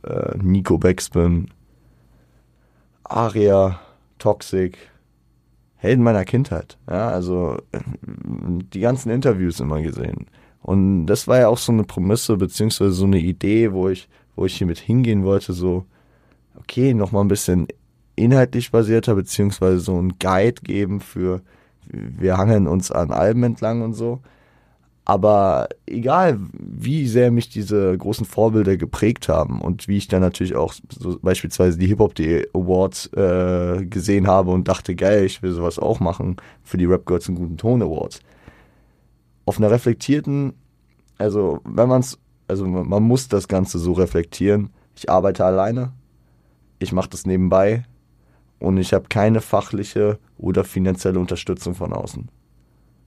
äh, 0.02 0.36
Nico 0.38 0.78
Backspin, 0.78 1.48
Aria, 3.04 3.80
Toxic, 4.18 4.78
Helden 5.76 6.02
meiner 6.02 6.24
Kindheit. 6.24 6.78
Ja, 6.88 7.08
also 7.08 7.58
die 7.72 8.80
ganzen 8.80 9.10
Interviews 9.10 9.60
immer 9.60 9.82
gesehen. 9.82 10.26
Und 10.62 11.06
das 11.06 11.28
war 11.28 11.38
ja 11.38 11.48
auch 11.48 11.58
so 11.58 11.72
eine 11.72 11.84
Prämisse, 11.84 12.38
beziehungsweise 12.38 12.92
so 12.92 13.04
eine 13.04 13.18
Idee, 13.18 13.72
wo 13.72 13.90
ich, 13.90 14.08
wo 14.34 14.46
ich 14.46 14.56
hiermit 14.56 14.78
hingehen 14.78 15.24
wollte, 15.24 15.52
so, 15.52 15.84
okay, 16.56 16.94
nochmal 16.94 17.22
ein 17.22 17.28
bisschen 17.28 17.68
inhaltlich 18.16 18.70
basierter, 18.70 19.14
beziehungsweise 19.14 19.80
so 19.80 20.00
ein 20.00 20.18
Guide 20.18 20.62
geben 20.62 21.00
für, 21.00 21.42
wir 21.88 22.36
hangeln 22.36 22.66
uns 22.66 22.90
an 22.90 23.10
Alben 23.10 23.42
entlang 23.42 23.82
und 23.82 23.94
so. 23.94 24.20
Aber 25.06 25.68
egal, 25.84 26.38
wie 26.52 27.06
sehr 27.06 27.30
mich 27.30 27.50
diese 27.50 27.96
großen 27.96 28.24
Vorbilder 28.24 28.78
geprägt 28.78 29.28
haben 29.28 29.60
und 29.60 29.86
wie 29.86 29.98
ich 29.98 30.08
dann 30.08 30.22
natürlich 30.22 30.54
auch 30.56 30.72
so 30.88 31.18
beispielsweise 31.20 31.76
die 31.76 31.88
Hip-Hop.de 31.88 32.48
Awards 32.54 33.12
äh, 33.12 33.84
gesehen 33.84 34.26
habe 34.26 34.50
und 34.50 34.66
dachte, 34.66 34.94
geil, 34.94 35.24
ich 35.26 35.42
will 35.42 35.52
sowas 35.52 35.78
auch 35.78 36.00
machen 36.00 36.36
für 36.62 36.78
die 36.78 36.86
Rap 36.86 37.04
Girls 37.04 37.28
und 37.28 37.34
Guten 37.34 37.58
Ton 37.58 37.82
Awards. 37.82 38.20
Auf 39.44 39.58
einer 39.58 39.70
reflektierten, 39.70 40.54
also 41.18 41.60
wenn 41.64 41.88
man 41.88 42.00
es, 42.00 42.18
also 42.48 42.66
man 42.66 43.02
muss 43.02 43.28
das 43.28 43.46
Ganze 43.46 43.78
so 43.78 43.92
reflektieren. 43.92 44.70
Ich 44.96 45.10
arbeite 45.10 45.44
alleine. 45.44 45.92
ich 46.78 46.92
mache 46.92 47.10
das 47.10 47.26
nebenbei 47.26 47.84
und 48.64 48.78
ich 48.78 48.92
habe 48.92 49.06
keine 49.08 49.40
fachliche 49.40 50.18
oder 50.38 50.64
finanzielle 50.64 51.18
Unterstützung 51.18 51.74
von 51.74 51.92
außen. 51.92 52.28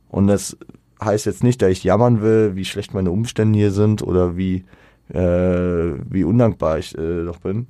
Und 0.09 0.27
das 0.27 0.57
heißt 1.03 1.25
jetzt 1.25 1.43
nicht, 1.43 1.61
dass 1.61 1.71
ich 1.71 1.83
jammern 1.83 2.21
will, 2.21 2.55
wie 2.55 2.65
schlecht 2.65 2.93
meine 2.93 3.11
Umstände 3.11 3.57
hier 3.57 3.71
sind 3.71 4.01
oder 4.01 4.37
wie, 4.37 4.65
äh, 5.09 5.93
wie 6.09 6.23
undankbar 6.23 6.79
ich 6.79 6.97
äh, 6.97 7.25
doch 7.25 7.39
bin. 7.39 7.67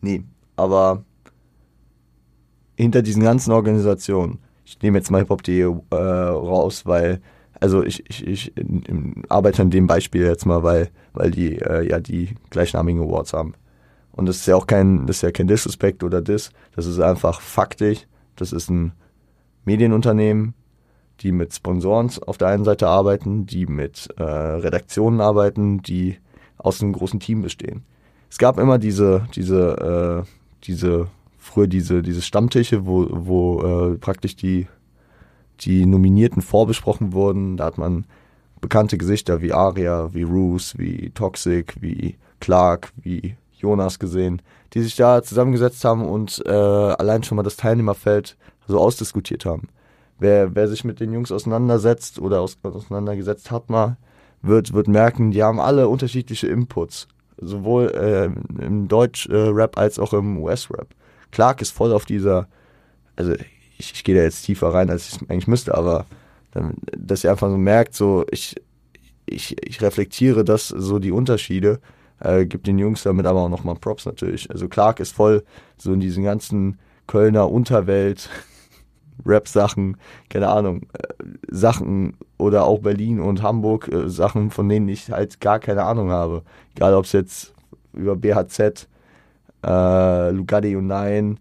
Nee, 0.00 0.24
aber 0.56 1.04
hinter 2.76 3.02
diesen 3.02 3.22
ganzen 3.22 3.52
Organisationen, 3.52 4.38
ich 4.64 4.80
nehme 4.82 4.98
jetzt 4.98 5.10
mal 5.10 5.20
hiphop.de 5.20 5.62
äh, 5.62 5.94
raus, 5.94 6.86
weil, 6.86 7.20
also 7.60 7.82
ich, 7.82 8.08
ich, 8.08 8.26
ich 8.26 8.56
in, 8.56 8.82
in, 8.82 9.22
arbeite 9.28 9.62
an 9.62 9.70
dem 9.70 9.86
Beispiel 9.86 10.22
jetzt 10.22 10.46
mal, 10.46 10.62
weil, 10.62 10.90
weil 11.12 11.30
die 11.30 11.56
äh, 11.56 11.88
ja 11.88 12.00
die 12.00 12.34
gleichnamigen 12.50 13.02
Awards 13.02 13.32
haben. 13.32 13.54
Und 14.18 14.26
das 14.26 14.38
ist 14.38 14.46
ja 14.46 14.56
auch 14.56 14.66
kein, 14.66 15.06
das 15.06 15.18
ist 15.18 15.22
ja 15.22 15.30
kein 15.30 15.46
Disrespect 15.46 16.02
oder 16.02 16.20
Dis, 16.20 16.50
das 16.74 16.86
ist 16.86 16.98
einfach 16.98 17.40
faktisch. 17.40 18.08
Das 18.34 18.52
ist 18.52 18.68
ein 18.68 18.90
Medienunternehmen, 19.64 20.54
die 21.20 21.30
mit 21.30 21.54
Sponsoren 21.54 22.10
auf 22.26 22.36
der 22.36 22.48
einen 22.48 22.64
Seite 22.64 22.88
arbeiten, 22.88 23.46
die 23.46 23.66
mit 23.66 24.08
äh, 24.16 24.24
Redaktionen 24.24 25.20
arbeiten, 25.20 25.82
die 25.82 26.18
aus 26.56 26.82
einem 26.82 26.94
großen 26.94 27.20
Team 27.20 27.42
bestehen. 27.42 27.84
Es 28.28 28.38
gab 28.38 28.58
immer 28.58 28.78
diese, 28.78 29.28
diese, 29.36 30.24
äh, 30.26 30.28
diese, 30.64 31.06
früher 31.38 31.68
diese, 31.68 32.02
diese 32.02 32.20
Stammtische, 32.20 32.86
wo, 32.86 33.06
wo 33.08 33.92
äh, 33.92 33.98
praktisch 33.98 34.34
die, 34.34 34.66
die 35.60 35.86
Nominierten 35.86 36.42
vorbesprochen 36.42 37.12
wurden. 37.12 37.56
Da 37.56 37.66
hat 37.66 37.78
man 37.78 38.04
bekannte 38.60 38.98
Gesichter 38.98 39.42
wie 39.42 39.52
Aria, 39.52 40.12
wie 40.12 40.24
Roos, 40.24 40.76
wie 40.76 41.10
Toxic, 41.10 41.80
wie 41.80 42.16
Clark, 42.40 42.90
wie 42.96 43.36
Jonas 43.60 43.98
gesehen, 43.98 44.42
die 44.74 44.82
sich 44.82 44.96
da 44.96 45.22
zusammengesetzt 45.22 45.84
haben 45.84 46.06
und 46.06 46.42
äh, 46.46 46.50
allein 46.50 47.22
schon 47.22 47.36
mal 47.36 47.42
das 47.42 47.56
Teilnehmerfeld 47.56 48.36
so 48.66 48.78
ausdiskutiert 48.78 49.44
haben 49.44 49.68
wer, 50.18 50.54
wer 50.54 50.68
sich 50.68 50.84
mit 50.84 51.00
den 51.00 51.12
Jungs 51.12 51.32
auseinandersetzt 51.32 52.18
oder 52.18 52.40
aus, 52.40 52.58
auseinandergesetzt 52.62 53.50
hat 53.50 53.70
mal, 53.70 53.96
wird, 54.42 54.72
wird 54.72 54.88
merken, 54.88 55.30
die 55.30 55.42
haben 55.42 55.60
alle 55.60 55.88
unterschiedliche 55.88 56.48
Inputs. 56.48 57.08
Sowohl 57.40 57.88
äh, 57.90 58.62
im 58.64 58.88
Deutsch-Rap 58.88 59.76
äh, 59.76 59.80
als 59.80 59.98
auch 59.98 60.12
im 60.12 60.38
US-Rap. 60.38 60.88
Clark 61.30 61.62
ist 61.62 61.70
voll 61.70 61.92
auf 61.92 62.04
dieser, 62.04 62.48
also 63.14 63.32
ich, 63.78 63.92
ich 63.92 64.04
gehe 64.04 64.16
da 64.16 64.22
jetzt 64.22 64.42
tiefer 64.42 64.74
rein, 64.74 64.90
als 64.90 65.08
ich 65.08 65.30
eigentlich 65.30 65.46
müsste, 65.46 65.76
aber 65.76 66.06
dass 66.96 67.22
ihr 67.22 67.30
einfach 67.30 67.50
so 67.50 67.58
merkt, 67.58 67.94
so 67.94 68.24
ich, 68.30 68.56
ich, 69.26 69.56
ich 69.62 69.80
reflektiere 69.82 70.44
das, 70.44 70.68
so 70.68 70.98
die 70.98 71.12
Unterschiede, 71.12 71.78
äh, 72.20 72.46
gibt 72.46 72.66
den 72.66 72.78
Jungs 72.78 73.02
damit 73.02 73.26
aber 73.26 73.40
auch 73.40 73.48
nochmal 73.48 73.76
Props 73.76 74.06
natürlich. 74.06 74.50
Also 74.50 74.68
Clark 74.68 75.00
ist 75.00 75.14
voll 75.14 75.44
so 75.76 75.92
in 75.92 76.00
diesen 76.00 76.24
ganzen 76.24 76.78
Kölner 77.06 77.50
Unterwelt, 77.50 78.28
Rap-Sachen, 79.26 79.96
keine 80.28 80.48
Ahnung, 80.48 80.82
äh, 80.92 81.24
Sachen 81.50 82.16
oder 82.38 82.64
auch 82.64 82.80
Berlin 82.80 83.20
und 83.20 83.42
Hamburg, 83.42 83.88
äh, 83.88 84.08
Sachen, 84.08 84.50
von 84.50 84.68
denen 84.68 84.88
ich 84.88 85.10
halt 85.10 85.40
gar 85.40 85.58
keine 85.58 85.84
Ahnung 85.84 86.10
habe. 86.10 86.42
Egal 86.76 86.94
ob 86.94 87.04
es 87.04 87.12
jetzt 87.12 87.54
über 87.92 88.16
BHZ, 88.16 88.88
äh, 89.64 90.30
Lugatti 90.30 90.76
und 90.76 90.86
Nein 90.86 91.38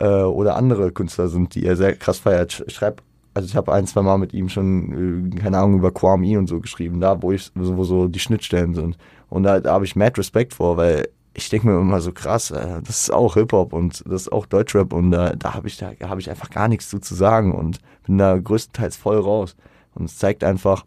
äh, 0.00 0.06
oder 0.06 0.56
andere 0.56 0.92
Künstler 0.92 1.28
sind, 1.28 1.54
die 1.54 1.64
er 1.64 1.76
sehr 1.76 1.94
krass 1.94 2.18
feiert. 2.18 2.64
Ich 2.66 2.74
schreib, 2.74 3.02
also 3.34 3.46
ich 3.46 3.56
habe 3.56 3.72
ein, 3.72 3.86
zwei 3.86 4.02
Mal 4.02 4.18
mit 4.18 4.34
ihm 4.34 4.48
schon, 4.48 5.32
äh, 5.32 5.36
keine 5.36 5.58
Ahnung, 5.58 5.78
über 5.78 5.92
Kwame 5.92 6.38
und 6.38 6.46
so 6.48 6.60
geschrieben, 6.60 7.00
da 7.00 7.22
wo 7.22 7.32
ich, 7.32 7.50
wo 7.54 7.84
so 7.84 8.08
die 8.08 8.18
Schnittstellen 8.18 8.74
sind. 8.74 8.96
Und 9.28 9.42
da, 9.42 9.60
da 9.60 9.72
habe 9.72 9.84
ich 9.84 9.96
mad 9.96 10.18
Respekt 10.18 10.54
vor, 10.54 10.76
weil 10.76 11.08
ich 11.34 11.48
denke 11.50 11.66
mir 11.66 11.78
immer 11.78 12.00
so 12.00 12.12
krass, 12.12 12.50
äh, 12.50 12.80
das 12.82 13.02
ist 13.02 13.12
auch 13.12 13.34
Hip-Hop 13.34 13.72
und 13.72 14.02
das 14.06 14.22
ist 14.22 14.32
auch 14.32 14.46
Deutschrap 14.46 14.92
und 14.92 15.12
äh, 15.12 15.36
da 15.36 15.54
habe 15.54 15.68
ich, 15.68 15.76
da 15.76 15.92
hab 16.02 16.18
ich 16.18 16.30
einfach 16.30 16.50
gar 16.50 16.68
nichts 16.68 16.88
zu, 16.88 16.98
zu 16.98 17.14
sagen 17.14 17.54
und 17.54 17.78
bin 18.06 18.18
da 18.18 18.38
größtenteils 18.38 18.96
voll 18.96 19.18
raus. 19.18 19.56
Und 19.94 20.06
es 20.06 20.18
zeigt 20.18 20.44
einfach, 20.44 20.84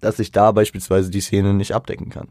dass 0.00 0.18
ich 0.18 0.32
da 0.32 0.52
beispielsweise 0.52 1.10
die 1.10 1.20
Szene 1.20 1.54
nicht 1.54 1.74
abdecken 1.74 2.10
kann. 2.10 2.28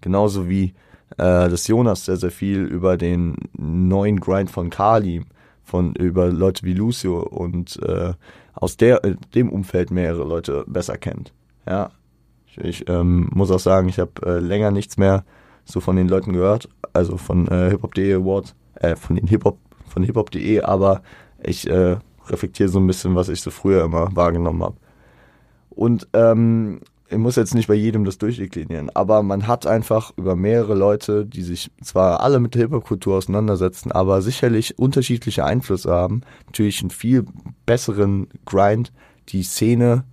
Genauso 0.00 0.48
wie 0.48 0.74
äh, 1.16 1.48
dass 1.48 1.66
Jonas 1.68 2.04
sehr, 2.04 2.16
sehr 2.16 2.30
viel 2.30 2.62
über 2.62 2.96
den 2.96 3.36
neuen 3.56 4.20
Grind 4.20 4.50
von 4.50 4.70
Kali, 4.70 5.22
von 5.62 5.94
über 5.94 6.28
Leute 6.28 6.64
wie 6.64 6.74
Lucio 6.74 7.20
und 7.20 7.80
äh, 7.82 8.12
aus 8.54 8.76
der, 8.76 9.00
dem 9.34 9.50
Umfeld 9.50 9.90
mehrere 9.90 10.24
Leute 10.24 10.64
besser 10.66 10.96
kennt. 10.96 11.32
Ja, 11.66 11.90
ich, 12.58 12.88
ähm, 12.88 13.28
muss 13.32 13.50
auch 13.50 13.58
sagen, 13.58 13.88
ich 13.88 13.98
habe 13.98 14.12
äh, 14.24 14.38
länger 14.38 14.70
nichts 14.70 14.96
mehr 14.96 15.24
so 15.64 15.80
von 15.80 15.96
den 15.96 16.08
Leuten 16.08 16.32
gehört, 16.32 16.68
also 16.92 17.16
von 17.16 17.48
äh, 17.48 17.70
hiphop.de 17.70 18.14
Awards, 18.14 18.54
äh, 18.76 18.96
von 18.96 19.16
den 19.16 19.26
Hip-Hop, 19.26 19.58
von 19.88 20.02
hiphop.de, 20.02 20.60
aber 20.60 21.02
ich 21.42 21.68
äh, 21.68 21.96
reflektiere 22.28 22.68
so 22.68 22.78
ein 22.78 22.86
bisschen, 22.86 23.14
was 23.14 23.28
ich 23.28 23.40
so 23.40 23.50
früher 23.50 23.84
immer 23.84 24.14
wahrgenommen 24.14 24.62
habe. 24.62 24.76
Und 25.70 26.08
ähm, 26.12 26.80
ich 27.08 27.18
muss 27.18 27.36
jetzt 27.36 27.54
nicht 27.54 27.68
bei 27.68 27.74
jedem 27.74 28.04
das 28.04 28.18
durchdeklinieren, 28.18 28.90
aber 28.90 29.22
man 29.22 29.46
hat 29.46 29.66
einfach 29.66 30.12
über 30.16 30.36
mehrere 30.36 30.74
Leute, 30.74 31.26
die 31.26 31.42
sich 31.42 31.70
zwar 31.82 32.20
alle 32.20 32.40
mit 32.40 32.54
der 32.54 32.62
Hip-Hop-Kultur 32.62 33.16
auseinandersetzen, 33.16 33.92
aber 33.92 34.22
sicherlich 34.22 34.78
unterschiedliche 34.78 35.44
Einflüsse 35.44 35.92
haben, 35.92 36.22
natürlich 36.46 36.80
einen 36.80 36.90
viel 36.90 37.24
besseren 37.66 38.28
Grind, 38.44 38.92
die 39.28 39.42
Szene 39.42 40.04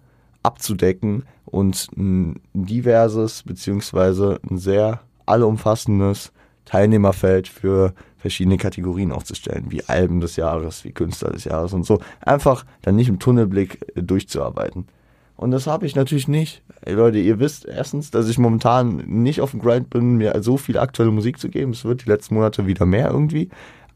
abzudecken 0.43 1.23
und 1.51 1.89
ein 1.97 2.39
diverses 2.53 3.43
beziehungsweise 3.43 4.39
ein 4.49 4.57
sehr 4.57 5.01
allumfassendes 5.25 6.31
Teilnehmerfeld 6.65 7.47
für 7.47 7.93
verschiedene 8.17 8.57
Kategorien 8.57 9.11
aufzustellen, 9.11 9.65
wie 9.69 9.83
Alben 9.85 10.21
des 10.21 10.35
Jahres, 10.35 10.83
wie 10.85 10.91
Künstler 10.91 11.31
des 11.31 11.43
Jahres 11.43 11.73
und 11.73 11.85
so. 11.85 11.99
Einfach 12.21 12.65
dann 12.81 12.95
nicht 12.95 13.09
im 13.09 13.19
Tunnelblick 13.19 13.79
äh, 13.95 14.03
durchzuarbeiten. 14.03 14.87
Und 15.35 15.51
das 15.51 15.65
habe 15.65 15.87
ich 15.87 15.95
natürlich 15.95 16.27
nicht. 16.27 16.61
Ey 16.81 16.93
Leute, 16.93 17.17
ihr 17.17 17.39
wisst 17.39 17.65
erstens, 17.65 18.11
dass 18.11 18.29
ich 18.29 18.37
momentan 18.37 18.97
nicht 19.07 19.41
auf 19.41 19.51
dem 19.51 19.59
Grind 19.59 19.89
bin, 19.89 20.17
mir 20.17 20.39
so 20.43 20.57
viel 20.57 20.77
aktuelle 20.77 21.11
Musik 21.11 21.39
zu 21.39 21.49
geben. 21.49 21.71
Es 21.71 21.83
wird 21.83 22.05
die 22.05 22.09
letzten 22.09 22.35
Monate 22.35 22.67
wieder 22.67 22.85
mehr 22.85 23.09
irgendwie. 23.09 23.49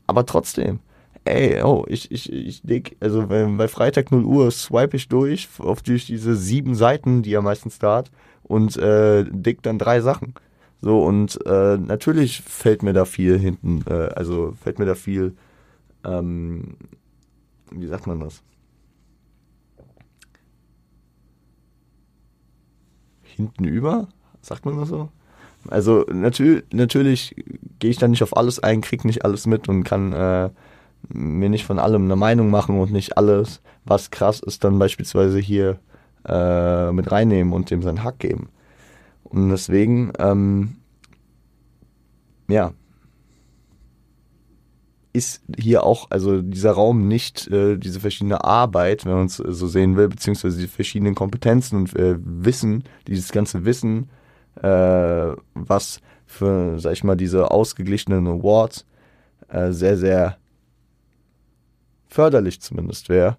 Aber 0.07 0.25
trotzdem, 0.25 0.79
ey, 1.25 1.61
oh, 1.63 1.85
ich, 1.87 2.11
ich, 2.11 2.31
ich 2.31 2.63
leg, 2.63 2.95
also 2.99 3.27
bei 3.27 3.67
Freitag 3.67 4.11
0 4.11 4.23
Uhr 4.23 4.51
swipe 4.51 4.95
ich 4.95 5.09
durch 5.09 5.49
auf 5.59 5.81
durch 5.81 6.05
diese 6.05 6.35
sieben 6.35 6.75
Seiten, 6.75 7.23
die 7.23 7.33
er 7.33 7.41
meistens 7.41 7.79
da 7.79 7.97
hat 7.97 8.11
und 8.43 8.77
äh, 8.77 9.25
dick 9.29 9.61
dann 9.63 9.79
drei 9.79 10.01
Sachen. 10.01 10.35
So, 10.81 11.03
und 11.03 11.43
äh, 11.45 11.77
natürlich 11.77 12.41
fällt 12.41 12.83
mir 12.83 12.93
da 12.93 13.05
viel 13.05 13.39
hinten, 13.39 13.83
äh, 13.89 14.09
also 14.15 14.53
fällt 14.61 14.77
mir 14.79 14.85
da 14.85 14.95
viel, 14.95 15.35
ähm, 16.03 16.77
wie 17.71 17.87
sagt 17.87 18.05
man 18.07 18.19
das? 18.19 18.43
Hinten 23.23 23.65
über? 23.65 24.07
Sagt 24.41 24.65
man 24.65 24.77
das 24.77 24.89
so? 24.89 25.09
Also 25.67 26.05
natür 26.11 26.61
natürlich 26.71 27.35
gehe 27.79 27.89
ich 27.89 27.97
da 27.97 28.07
nicht 28.07 28.21
auf 28.21 28.37
alles 28.37 28.59
ein, 28.59 28.81
krieg 28.81 29.03
nicht 29.03 29.25
alles 29.25 29.47
mit 29.47 29.67
und 29.67 29.83
kann 29.83 30.13
äh, 30.13 30.49
mir 31.09 31.49
nicht 31.49 31.65
von 31.65 31.79
allem 31.79 32.05
eine 32.05 32.15
Meinung 32.15 32.49
machen 32.49 32.79
und 32.79 32.91
nicht 32.91 33.17
alles, 33.17 33.61
was 33.83 34.11
krass 34.11 34.39
ist, 34.39 34.63
dann 34.63 34.79
beispielsweise 34.79 35.39
hier 35.39 35.79
äh, 36.27 36.91
mit 36.91 37.11
reinnehmen 37.11 37.53
und 37.53 37.71
dem 37.71 37.81
seinen 37.81 38.03
Hack 38.03 38.19
geben. 38.19 38.49
Und 39.23 39.49
deswegen, 39.49 40.13
ähm, 40.19 40.77
ja, 42.47 42.73
ist 45.13 45.43
hier 45.57 45.83
auch, 45.83 46.11
also 46.11 46.41
dieser 46.41 46.71
Raum 46.71 47.07
nicht 47.07 47.47
äh, 47.47 47.77
diese 47.77 48.01
verschiedene 48.01 48.43
Arbeit, 48.43 49.05
wenn 49.05 49.13
man 49.13 49.25
es 49.27 49.37
so 49.37 49.67
sehen 49.67 49.95
will, 49.95 50.09
beziehungsweise 50.09 50.59
die 50.59 50.67
verschiedenen 50.67 51.15
Kompetenzen 51.15 51.77
und 51.77 51.95
äh, 51.95 52.17
Wissen, 52.19 52.83
dieses 53.07 53.31
ganze 53.31 53.63
Wissen, 53.63 54.09
äh, 54.61 55.33
was 55.53 56.01
für, 56.25 56.79
sag 56.79 56.93
ich 56.93 57.03
mal, 57.05 57.15
diese 57.15 57.49
ausgeglichenen 57.49 58.27
Awards 58.27 58.85
äh, 59.47 59.71
sehr, 59.71 59.97
sehr 59.97 60.37
förderlich 62.07 62.61
zumindest 62.61 63.09
wäre, 63.09 63.37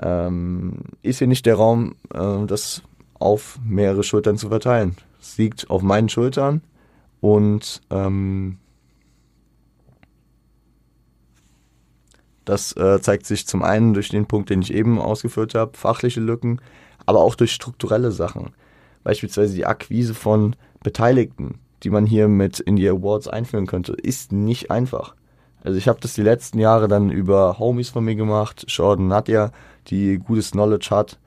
ähm, 0.00 0.80
ist 1.02 1.18
hier 1.18 1.26
nicht 1.26 1.46
der 1.46 1.56
Raum, 1.56 1.96
äh, 2.12 2.46
das 2.46 2.82
auf 3.14 3.58
mehrere 3.64 4.02
Schultern 4.02 4.36
zu 4.36 4.48
verteilen. 4.48 4.96
Es 5.20 5.38
liegt 5.38 5.70
auf 5.70 5.82
meinen 5.82 6.08
Schultern 6.08 6.62
und 7.20 7.80
ähm, 7.90 8.58
das 12.44 12.76
äh, 12.76 13.00
zeigt 13.00 13.26
sich 13.26 13.46
zum 13.46 13.62
einen 13.62 13.94
durch 13.94 14.08
den 14.08 14.26
Punkt, 14.26 14.50
den 14.50 14.62
ich 14.62 14.74
eben 14.74 15.00
ausgeführt 15.00 15.54
habe, 15.54 15.76
fachliche 15.76 16.20
Lücken, 16.20 16.60
aber 17.06 17.20
auch 17.20 17.36
durch 17.36 17.52
strukturelle 17.52 18.10
Sachen. 18.10 18.50
Beispielsweise 19.04 19.54
die 19.54 19.66
Akquise 19.66 20.14
von 20.14 20.56
Beteiligten, 20.82 21.60
die 21.82 21.90
man 21.90 22.06
hier 22.06 22.28
mit 22.28 22.60
in 22.60 22.76
die 22.76 22.88
Awards 22.88 23.28
einführen 23.28 23.66
könnte, 23.66 23.92
ist 23.92 24.32
nicht 24.32 24.70
einfach. 24.70 25.14
Also 25.62 25.78
ich 25.78 25.88
habe 25.88 26.00
das 26.00 26.14
die 26.14 26.22
letzten 26.22 26.58
Jahre 26.58 26.88
dann 26.88 27.10
über 27.10 27.58
Homies 27.58 27.90
von 27.90 28.04
mir 28.04 28.14
gemacht, 28.14 28.64
Jordan 28.68 29.08
Nadja, 29.08 29.52
die 29.88 30.18
gutes 30.18 30.50
Knowledge 30.52 30.88
hat, 30.90 31.18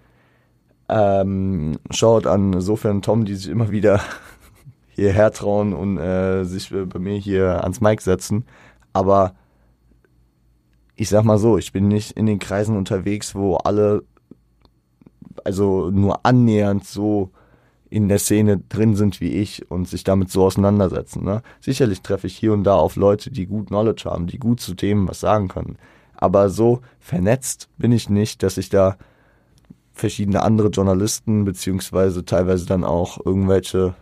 ähm, 0.90 1.80
schaut 1.92 2.28
an 2.28 2.54
und 2.54 3.06
Tom, 3.06 3.26
die 3.26 3.36
sich 3.36 3.50
immer 3.50 3.72
wieder 3.72 4.02
hierher 4.90 5.32
trauen 5.32 5.74
und 5.74 5.98
äh, 5.98 6.44
sich 6.44 6.72
bei 6.72 7.00
mir 7.00 7.18
hier 7.18 7.64
ans 7.64 7.82
Mic 7.82 8.02
setzen. 8.02 8.46
Aber 8.94 9.34
ich 10.96 11.10
sag 11.10 11.24
mal 11.24 11.38
so, 11.38 11.58
ich 11.58 11.72
bin 11.72 11.88
nicht 11.88 12.12
in 12.12 12.26
den 12.26 12.40
Kreisen 12.40 12.78
unterwegs, 12.78 13.36
wo 13.36 13.56
alle 13.56 14.04
also 15.44 15.90
nur 15.92 16.26
annähernd 16.26 16.86
so 16.86 17.32
in 17.90 18.10
der 18.10 18.20
Szene 18.20 18.58
drin 18.70 18.96
sind 18.96 19.22
wie 19.22 19.30
ich 19.30 19.70
und 19.70 19.88
sich 19.88 20.04
damit 20.04 20.30
so 20.30 20.46
auseinandersetzen. 20.46 21.24
Ne? 21.24 21.42
Sicherlich 21.62 22.02
treffe 22.02 22.28
ich 22.28 22.36
hier 22.36 22.54
und 22.54 22.64
da 22.64 22.76
auf 22.76 22.96
Leute, 22.96 23.32
die 23.32 23.46
gut 23.46 23.68
Knowledge 23.68 24.10
haben, 24.10 24.28
die 24.28 24.40
gut 24.40 24.60
zu 24.60 24.74
Themen 24.74 25.08
was 25.08 25.20
sagen 25.20 25.48
können. 25.48 25.78
Aber 26.16 26.50
so 26.50 26.82
vernetzt 27.00 27.70
bin 27.78 27.92
ich 27.92 28.10
nicht, 28.10 28.42
dass 28.44 28.58
ich 28.58 28.70
da 28.70 28.98
verschiedene 29.94 30.42
andere 30.42 30.70
Journalisten 30.70 31.46
beziehungsweise 31.46 32.26
teilweise 32.26 32.66
dann 32.66 32.84
auch 32.84 33.24
irgendwelche 33.26 33.96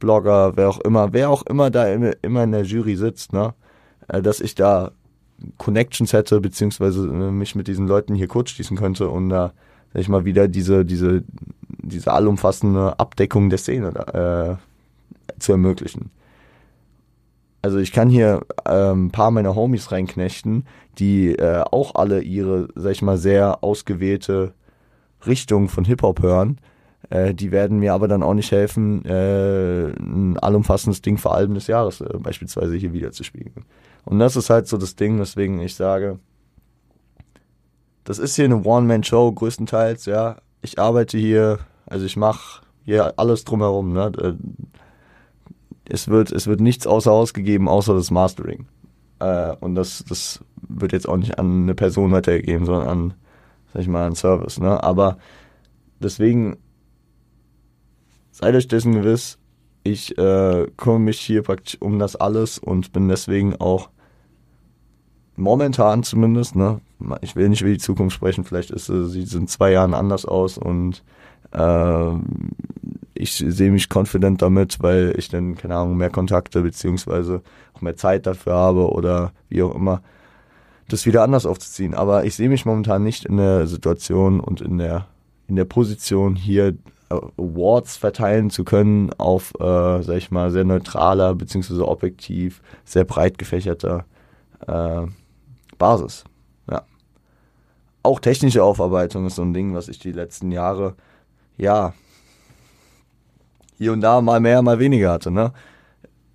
Blogger, 0.00 0.56
wer 0.56 0.68
auch 0.68 0.80
immer, 0.80 1.12
wer 1.12 1.30
auch 1.30 1.42
immer 1.42 1.70
da 1.70 1.86
immer 1.86 2.44
in 2.44 2.52
der 2.52 2.64
Jury 2.64 2.96
sitzt, 2.96 3.32
ne, 3.32 3.54
äh, 4.08 4.22
dass 4.22 4.40
ich 4.40 4.54
da 4.54 4.90
Connections 5.58 6.12
hätte 6.12 6.40
beziehungsweise 6.40 7.06
äh, 7.06 7.30
mich 7.30 7.54
mit 7.54 7.68
diesen 7.68 7.86
Leuten 7.86 8.14
hier 8.14 8.28
kurz 8.28 8.50
schließen 8.50 8.76
könnte 8.76 9.08
und 9.08 9.28
da 9.28 9.52
sag 9.94 10.02
ich 10.02 10.08
mal 10.08 10.24
wieder 10.24 10.48
diese 10.48 10.84
diese 10.84 11.22
diese 11.68 12.12
allumfassende 12.12 12.98
Abdeckung 12.98 13.48
der 13.48 13.58
Szene 13.58 14.58
äh, 14.58 15.38
zu 15.38 15.52
ermöglichen. 15.52 16.10
Also 17.62 17.78
ich 17.78 17.92
kann 17.92 18.10
hier 18.10 18.42
äh, 18.66 18.92
ein 18.92 19.10
paar 19.10 19.30
meiner 19.30 19.54
Homies 19.54 19.90
reinknechten, 19.90 20.66
die 20.98 21.30
äh, 21.30 21.62
auch 21.70 21.94
alle 21.94 22.20
ihre, 22.20 22.68
sag 22.74 22.92
ich 22.92 23.00
mal, 23.00 23.16
sehr 23.16 23.64
ausgewählte 23.64 24.52
Richtung 25.26 25.70
von 25.70 25.86
Hip-Hop 25.86 26.20
hören. 26.20 26.58
Äh, 27.08 27.32
die 27.32 27.52
werden 27.52 27.78
mir 27.78 27.94
aber 27.94 28.06
dann 28.06 28.22
auch 28.22 28.34
nicht 28.34 28.52
helfen, 28.52 29.04
äh, 29.06 29.86
ein 29.86 30.38
allumfassendes 30.38 31.00
Ding 31.00 31.16
vor 31.16 31.34
allem 31.34 31.54
des 31.54 31.66
Jahres 31.66 32.02
äh, 32.02 32.18
beispielsweise 32.18 32.76
hier 32.76 32.92
wieder 32.92 33.12
zu 33.12 33.24
spielen. 33.24 33.64
Und 34.04 34.18
das 34.18 34.36
ist 34.36 34.50
halt 34.50 34.66
so 34.66 34.76
das 34.76 34.96
Ding, 34.96 35.18
weswegen 35.18 35.58
ich 35.60 35.74
sage, 35.74 36.18
das 38.04 38.18
ist 38.18 38.36
hier 38.36 38.46
eine 38.46 38.62
One-Man-Show 38.62 39.32
größtenteils, 39.32 40.06
ja. 40.06 40.36
Ich 40.62 40.78
arbeite 40.78 41.18
hier, 41.18 41.58
also 41.86 42.06
ich 42.06 42.16
mache 42.16 42.62
hier 42.84 43.18
alles 43.18 43.44
drumherum, 43.44 43.92
ne. 43.92 44.12
Äh, 44.18 44.34
es 45.86 46.08
wird, 46.08 46.32
es 46.32 46.46
wird 46.46 46.60
nichts 46.60 46.86
außer 46.86 47.10
Haus 47.10 47.34
gegeben, 47.34 47.68
außer 47.68 47.94
das 47.94 48.10
Mastering. 48.10 48.66
Äh, 49.18 49.54
und 49.60 49.74
das, 49.74 50.04
das 50.08 50.40
wird 50.66 50.92
jetzt 50.92 51.08
auch 51.08 51.18
nicht 51.18 51.38
an 51.38 51.64
eine 51.64 51.74
Person 51.74 52.12
weitergegeben, 52.12 52.64
sondern 52.64 52.88
an 52.88 53.14
sag 53.74 53.82
ich 53.82 53.88
mal, 53.88 54.06
ein 54.06 54.14
Service. 54.14 54.58
Ne? 54.58 54.82
Aber 54.82 55.18
deswegen 55.98 56.56
seid 58.30 58.54
euch 58.54 58.68
dessen 58.68 58.92
gewiss, 58.92 59.38
ich 59.82 60.16
äh, 60.16 60.66
kümmere 60.76 61.00
mich 61.00 61.20
hier 61.20 61.42
praktisch 61.42 61.80
um 61.82 61.98
das 61.98 62.16
alles 62.16 62.58
und 62.58 62.92
bin 62.92 63.08
deswegen 63.08 63.56
auch 63.56 63.90
momentan 65.36 66.04
zumindest, 66.04 66.54
ne, 66.54 66.80
ich 67.20 67.36
will 67.36 67.48
nicht 67.48 67.62
über 67.62 67.70
die 67.70 67.78
Zukunft 67.78 68.16
sprechen, 68.16 68.44
vielleicht 68.44 68.70
ist 68.70 68.86
sie 68.86 69.06
sieht 69.06 69.32
in 69.34 69.48
zwei 69.48 69.72
Jahren 69.72 69.94
anders 69.94 70.24
aus 70.24 70.58
und 70.58 71.02
äh, 71.52 72.10
ich 73.14 73.34
sehe 73.34 73.70
mich 73.70 73.88
confident 73.94 74.42
damit, 74.42 74.82
weil 74.82 75.14
ich 75.16 75.28
dann, 75.28 75.54
keine 75.54 75.76
Ahnung, 75.76 75.96
mehr 75.96 76.10
Kontakte 76.10 76.62
beziehungsweise 76.62 77.42
auch 77.74 77.80
mehr 77.80 77.96
Zeit 77.96 78.26
dafür 78.26 78.54
habe 78.54 78.90
oder 78.90 79.32
wie 79.48 79.62
auch 79.62 79.74
immer 79.74 80.02
das 80.88 81.06
wieder 81.06 81.22
anders 81.22 81.46
aufzuziehen. 81.46 81.94
Aber 81.94 82.24
ich 82.24 82.34
sehe 82.34 82.48
mich 82.48 82.66
momentan 82.66 83.02
nicht 83.02 83.24
in 83.24 83.36
der 83.36 83.66
Situation 83.66 84.40
und 84.40 84.60
in 84.60 84.78
der, 84.78 85.06
in 85.48 85.56
der 85.56 85.64
Position, 85.64 86.36
hier 86.36 86.74
Awards 87.08 87.96
verteilen 87.96 88.50
zu 88.50 88.64
können 88.64 89.12
auf, 89.14 89.52
äh, 89.60 90.02
sag 90.02 90.16
ich 90.16 90.30
mal, 90.30 90.50
sehr 90.50 90.64
neutraler 90.64 91.34
beziehungsweise 91.34 91.86
objektiv, 91.86 92.60
sehr 92.84 93.04
breit 93.04 93.38
gefächerter 93.38 94.04
äh, 94.66 95.02
Basis. 95.78 96.24
Auch 98.04 98.20
technische 98.20 98.62
Aufarbeitung 98.62 99.26
ist 99.26 99.34
so 99.34 99.42
ein 99.42 99.52
Ding, 99.52 99.74
was 99.74 99.88
ich 99.88 99.98
die 99.98 100.12
letzten 100.12 100.52
Jahre, 100.52 100.94
ja, 101.56 101.94
hier 103.76 103.92
und 103.92 104.00
da 104.00 104.20
mal 104.20 104.38
mehr, 104.38 104.62
mal 104.62 104.78
weniger 104.78 105.10
hatte, 105.10 105.32
ne? 105.32 105.52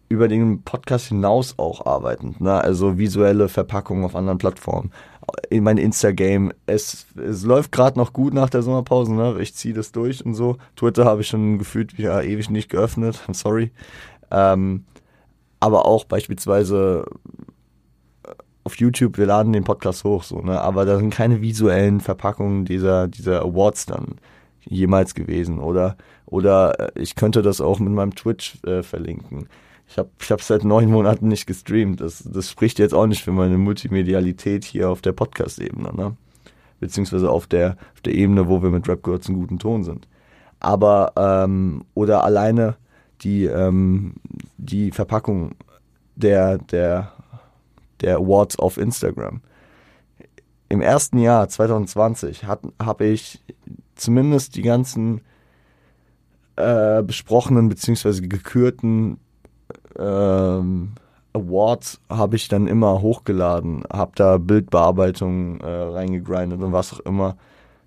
über 0.10 0.28
den 0.28 0.64
Podcast 0.64 1.08
hinaus 1.08 1.54
auch 1.58 1.86
arbeiten. 1.86 2.36
Ne? 2.40 2.52
Also 2.52 2.98
visuelle 2.98 3.48
Verpackungen 3.48 4.04
auf 4.04 4.16
anderen 4.16 4.40
Plattformen. 4.40 4.92
In 5.52 5.64
mein 5.64 5.78
Instagram. 5.78 6.52
Es, 6.66 7.06
es 7.16 7.44
läuft 7.44 7.72
gerade 7.72 8.00
noch 8.00 8.12
gut 8.12 8.34
nach 8.34 8.50
der 8.50 8.64
Sommerpause. 8.64 9.14
Ne? 9.14 9.38
Ich 9.40 9.54
ziehe 9.54 9.76
das 9.76 9.92
durch 9.92 10.26
und 10.26 10.34
so. 10.34 10.58
Twitter 10.76 11.06
habe 11.06 11.22
ich 11.22 11.28
schon 11.28 11.60
gefühlt 11.60 11.94
ja 12.00 12.20
ewig 12.22 12.50
nicht 12.50 12.70
geöffnet. 12.70 13.22
I'm 13.28 13.34
sorry. 13.36 13.72
Ähm, 14.32 14.86
aber 15.60 15.86
auch 15.86 16.06
beispielsweise 16.06 17.06
auf 18.70 18.76
YouTube, 18.76 19.18
wir 19.18 19.26
laden 19.26 19.52
den 19.52 19.64
Podcast 19.64 20.04
hoch, 20.04 20.22
so, 20.22 20.42
ne? 20.42 20.62
Aber 20.62 20.86
da 20.86 20.98
sind 20.98 21.12
keine 21.12 21.42
visuellen 21.42 22.02
Verpackungen 22.02 22.66
dieser, 22.66 23.08
dieser 23.08 23.42
Awards 23.42 23.88
dann 23.88 24.18
jemals 24.64 25.16
gewesen. 25.16 25.58
Oder, 25.58 25.98
oder 26.28 26.96
äh, 26.96 27.02
ich 27.02 27.16
könnte 27.16 27.42
das 27.42 27.62
auch 27.62 27.80
mit 27.80 27.92
meinem 27.92 28.14
Twitch 28.14 28.64
äh, 28.64 28.84
verlinken. 28.84 29.48
Ich 29.88 29.98
habe 29.98 30.10
ich 30.22 30.30
hab 30.30 30.44
seit 30.44 30.64
neun 30.64 30.92
Monaten 30.92 31.30
nicht 31.30 31.48
gestreamt. 31.48 32.00
Das, 32.00 32.24
das 32.24 32.52
spricht 32.52 32.78
jetzt 32.78 32.94
auch 32.94 33.08
nicht 33.08 33.24
für 33.24 33.32
meine 33.32 33.58
Multimedialität 33.58 34.66
hier 34.66 34.92
auf 34.92 35.02
der 35.02 35.14
Podcast-Ebene, 35.14 35.92
ne? 35.96 36.16
Beziehungsweise 36.80 37.28
auf 37.32 37.48
der, 37.48 37.76
auf 37.96 38.02
der 38.02 38.14
Ebene, 38.14 38.48
wo 38.48 38.62
wir 38.62 38.70
mit 38.70 38.88
Rap 38.88 39.02
Girls 39.02 39.28
einen 39.28 39.40
guten 39.40 39.58
Ton 39.58 39.84
sind. 39.84 40.08
Aber, 40.60 41.14
ähm, 41.18 41.86
oder 41.96 42.24
alleine 42.24 42.76
die, 43.22 43.46
ähm, 43.46 44.14
die 44.58 44.92
Verpackung 44.92 45.56
der, 46.16 46.60
der, 46.60 47.14
der 48.02 48.18
Awards 48.18 48.58
auf 48.60 48.78
Instagram. 48.78 49.42
Im 50.70 50.82
ersten 50.82 51.18
Jahr 51.18 51.50
2020 51.50 52.46
habe 52.46 53.06
ich 53.06 53.44
zumindest 53.96 54.56
die 54.56 54.62
ganzen 54.62 55.22
äh, 56.56 57.02
besprochenen 57.02 57.70
bzw. 57.70 58.28
gekürten 58.28 59.18
ähm, 59.98 60.94
Awards 61.34 62.02
habe 62.10 62.36
ich 62.36 62.48
dann 62.48 62.68
immer 62.68 63.02
hochgeladen, 63.02 63.84
habe 63.92 64.12
da 64.16 64.38
Bildbearbeitung 64.38 65.60
äh, 65.62 65.68
reingegrindet 65.68 66.62
und 66.62 66.72
was 66.72 66.94
auch 66.94 67.00
immer. 67.02 67.38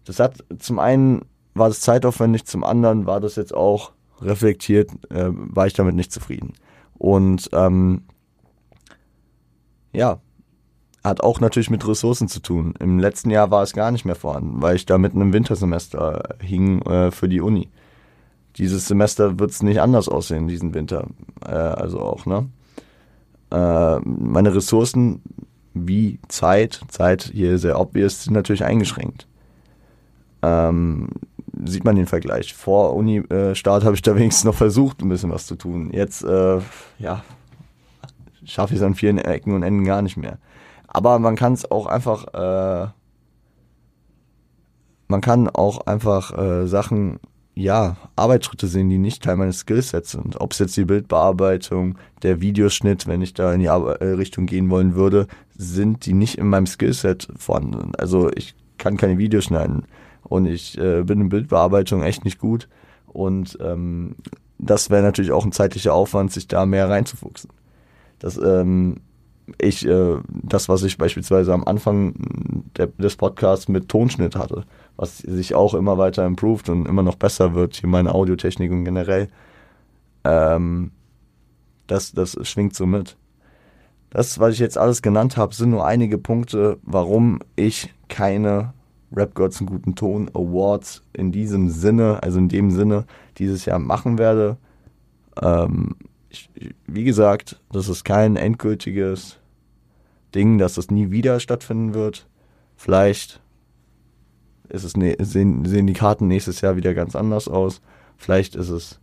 Das 0.04 0.20
hat 0.20 0.44
zum 0.58 0.78
einen 0.78 1.22
war 1.54 1.68
das 1.68 1.80
zeitaufwendig, 1.80 2.44
zum 2.46 2.64
anderen 2.64 3.06
war 3.06 3.20
das 3.20 3.36
jetzt 3.36 3.54
auch 3.54 3.92
reflektiert, 4.20 4.90
äh, 5.10 5.28
war 5.30 5.66
ich 5.66 5.74
damit 5.74 5.94
nicht 5.94 6.12
zufrieden. 6.12 6.54
Und 6.98 7.50
ähm, 7.52 8.02
ja, 9.92 10.20
hat 11.04 11.20
auch 11.20 11.40
natürlich 11.40 11.70
mit 11.70 11.86
Ressourcen 11.86 12.28
zu 12.28 12.40
tun. 12.40 12.74
Im 12.78 12.98
letzten 12.98 13.30
Jahr 13.30 13.50
war 13.50 13.62
es 13.62 13.72
gar 13.72 13.90
nicht 13.90 14.04
mehr 14.04 14.14
vorhanden, 14.14 14.62
weil 14.62 14.76
ich 14.76 14.86
da 14.86 14.98
mitten 14.98 15.20
im 15.20 15.32
Wintersemester 15.32 16.36
hing 16.40 16.82
äh, 16.82 17.10
für 17.10 17.28
die 17.28 17.40
Uni 17.40 17.68
dieses 18.56 18.86
Semester 18.86 19.38
wird 19.38 19.50
es 19.50 19.62
nicht 19.62 19.80
anders 19.80 20.08
aussehen, 20.08 20.48
diesen 20.48 20.74
Winter. 20.74 21.06
Äh, 21.44 21.50
also 21.50 22.00
auch, 22.00 22.26
ne? 22.26 22.48
Äh, 23.50 24.00
meine 24.00 24.54
Ressourcen 24.54 25.22
wie 25.74 26.18
Zeit, 26.28 26.82
Zeit 26.88 27.30
hier 27.32 27.58
sehr 27.58 27.80
obvious, 27.80 28.24
sind 28.24 28.34
natürlich 28.34 28.64
eingeschränkt. 28.64 29.26
Ähm, 30.42 31.08
sieht 31.64 31.84
man 31.84 31.96
den 31.96 32.06
Vergleich. 32.06 32.54
Vor 32.54 32.94
Uni-Start 32.94 33.84
habe 33.84 33.94
ich 33.94 34.02
da 34.02 34.16
wenigstens 34.16 34.44
noch 34.44 34.54
versucht, 34.54 35.00
ein 35.00 35.08
bisschen 35.08 35.30
was 35.30 35.46
zu 35.46 35.56
tun. 35.56 35.90
Jetzt, 35.92 36.22
äh, 36.24 36.58
ja, 36.98 37.24
schaffe 38.44 38.74
ich 38.74 38.80
es 38.80 38.86
an 38.86 38.94
vielen 38.94 39.18
Ecken 39.18 39.54
und 39.54 39.62
Enden 39.62 39.84
gar 39.84 40.02
nicht 40.02 40.16
mehr. 40.16 40.38
Aber 40.86 41.18
man 41.18 41.36
kann 41.36 41.54
es 41.54 41.70
auch 41.70 41.86
einfach, 41.86 42.26
äh, 42.34 42.88
man 45.08 45.20
kann 45.20 45.48
auch 45.48 45.86
einfach 45.86 46.36
äh, 46.36 46.66
Sachen 46.66 47.18
ja, 47.54 47.96
Arbeitsschritte 48.16 48.66
sehen, 48.66 48.88
die 48.88 48.98
nicht 48.98 49.22
Teil 49.22 49.36
meines 49.36 49.60
Skillsets 49.60 50.12
sind. 50.12 50.40
Ob 50.40 50.52
es 50.52 50.58
jetzt 50.58 50.76
die 50.76 50.86
Bildbearbeitung, 50.86 51.98
der 52.22 52.40
Videoschnitt, 52.40 53.06
wenn 53.06 53.20
ich 53.20 53.34
da 53.34 53.52
in 53.52 53.60
die 53.60 53.68
Ar 53.68 54.00
äh, 54.00 54.12
Richtung 54.12 54.46
gehen 54.46 54.70
wollen 54.70 54.94
würde, 54.94 55.26
sind 55.56 56.06
die 56.06 56.14
nicht 56.14 56.38
in 56.38 56.48
meinem 56.48 56.66
Skillset 56.66 57.28
vorhanden. 57.36 57.92
Also 57.98 58.30
ich 58.34 58.54
kann 58.78 58.96
keine 58.96 59.18
Videos 59.18 59.44
schneiden 59.44 59.84
und 60.22 60.46
ich 60.46 60.78
äh, 60.78 61.02
bin 61.02 61.20
in 61.20 61.28
Bildbearbeitung 61.28 62.02
echt 62.02 62.24
nicht 62.24 62.38
gut. 62.38 62.68
Und 63.06 63.58
ähm, 63.60 64.16
das 64.58 64.88
wäre 64.88 65.02
natürlich 65.02 65.32
auch 65.32 65.44
ein 65.44 65.52
zeitlicher 65.52 65.92
Aufwand, 65.92 66.32
sich 66.32 66.48
da 66.48 66.64
mehr 66.64 66.88
reinzufuchsen. 66.88 67.50
Das, 68.22 68.38
ähm, 68.38 69.00
ich, 69.60 69.84
äh, 69.86 70.16
das, 70.28 70.68
was 70.68 70.84
ich 70.84 70.96
beispielsweise 70.96 71.52
am 71.52 71.64
Anfang 71.64 72.14
der, 72.76 72.86
des 72.86 73.16
Podcasts 73.16 73.66
mit 73.68 73.88
Tonschnitt 73.88 74.36
hatte, 74.36 74.64
was 74.96 75.18
sich 75.18 75.56
auch 75.56 75.74
immer 75.74 75.98
weiter 75.98 76.24
improved 76.24 76.68
und 76.68 76.86
immer 76.86 77.02
noch 77.02 77.16
besser 77.16 77.54
wird, 77.54 77.74
hier 77.74 77.88
meine 77.88 78.14
Audiotechnik 78.14 78.70
und 78.70 78.84
generell. 78.84 79.28
Ähm, 80.22 80.92
das, 81.88 82.12
das 82.12 82.38
schwingt 82.48 82.76
so 82.76 82.86
mit. 82.86 83.16
Das, 84.10 84.38
was 84.38 84.54
ich 84.54 84.60
jetzt 84.60 84.78
alles 84.78 85.02
genannt 85.02 85.36
habe, 85.36 85.52
sind 85.52 85.70
nur 85.70 85.84
einige 85.84 86.16
Punkte, 86.16 86.78
warum 86.84 87.40
ich 87.56 87.92
keine 88.08 88.72
Rap 89.12 89.34
Gods 89.34 89.58
einen 89.58 89.68
guten 89.68 89.96
Ton 89.96 90.30
Awards 90.32 91.02
in 91.12 91.32
diesem 91.32 91.70
Sinne, 91.70 92.22
also 92.22 92.38
in 92.38 92.48
dem 92.48 92.70
Sinne, 92.70 93.04
dieses 93.38 93.64
Jahr 93.64 93.80
machen 93.80 94.16
werde. 94.16 94.58
Ähm, 95.40 95.96
ich, 96.32 96.50
wie 96.86 97.04
gesagt, 97.04 97.60
das 97.70 97.88
ist 97.88 98.04
kein 98.04 98.36
endgültiges 98.36 99.38
Ding, 100.34 100.58
dass 100.58 100.74
das 100.74 100.90
nie 100.90 101.10
wieder 101.10 101.40
stattfinden 101.40 101.94
wird. 101.94 102.26
Vielleicht 102.76 103.40
ist 104.68 104.84
es 104.84 104.96
ne, 104.96 105.16
sehen, 105.20 105.64
sehen 105.66 105.86
die 105.86 105.92
Karten 105.92 106.26
nächstes 106.26 106.62
Jahr 106.62 106.76
wieder 106.76 106.94
ganz 106.94 107.14
anders 107.14 107.48
aus. 107.48 107.82
Vielleicht 108.16 108.56
ist 108.56 108.70
es 108.70 108.98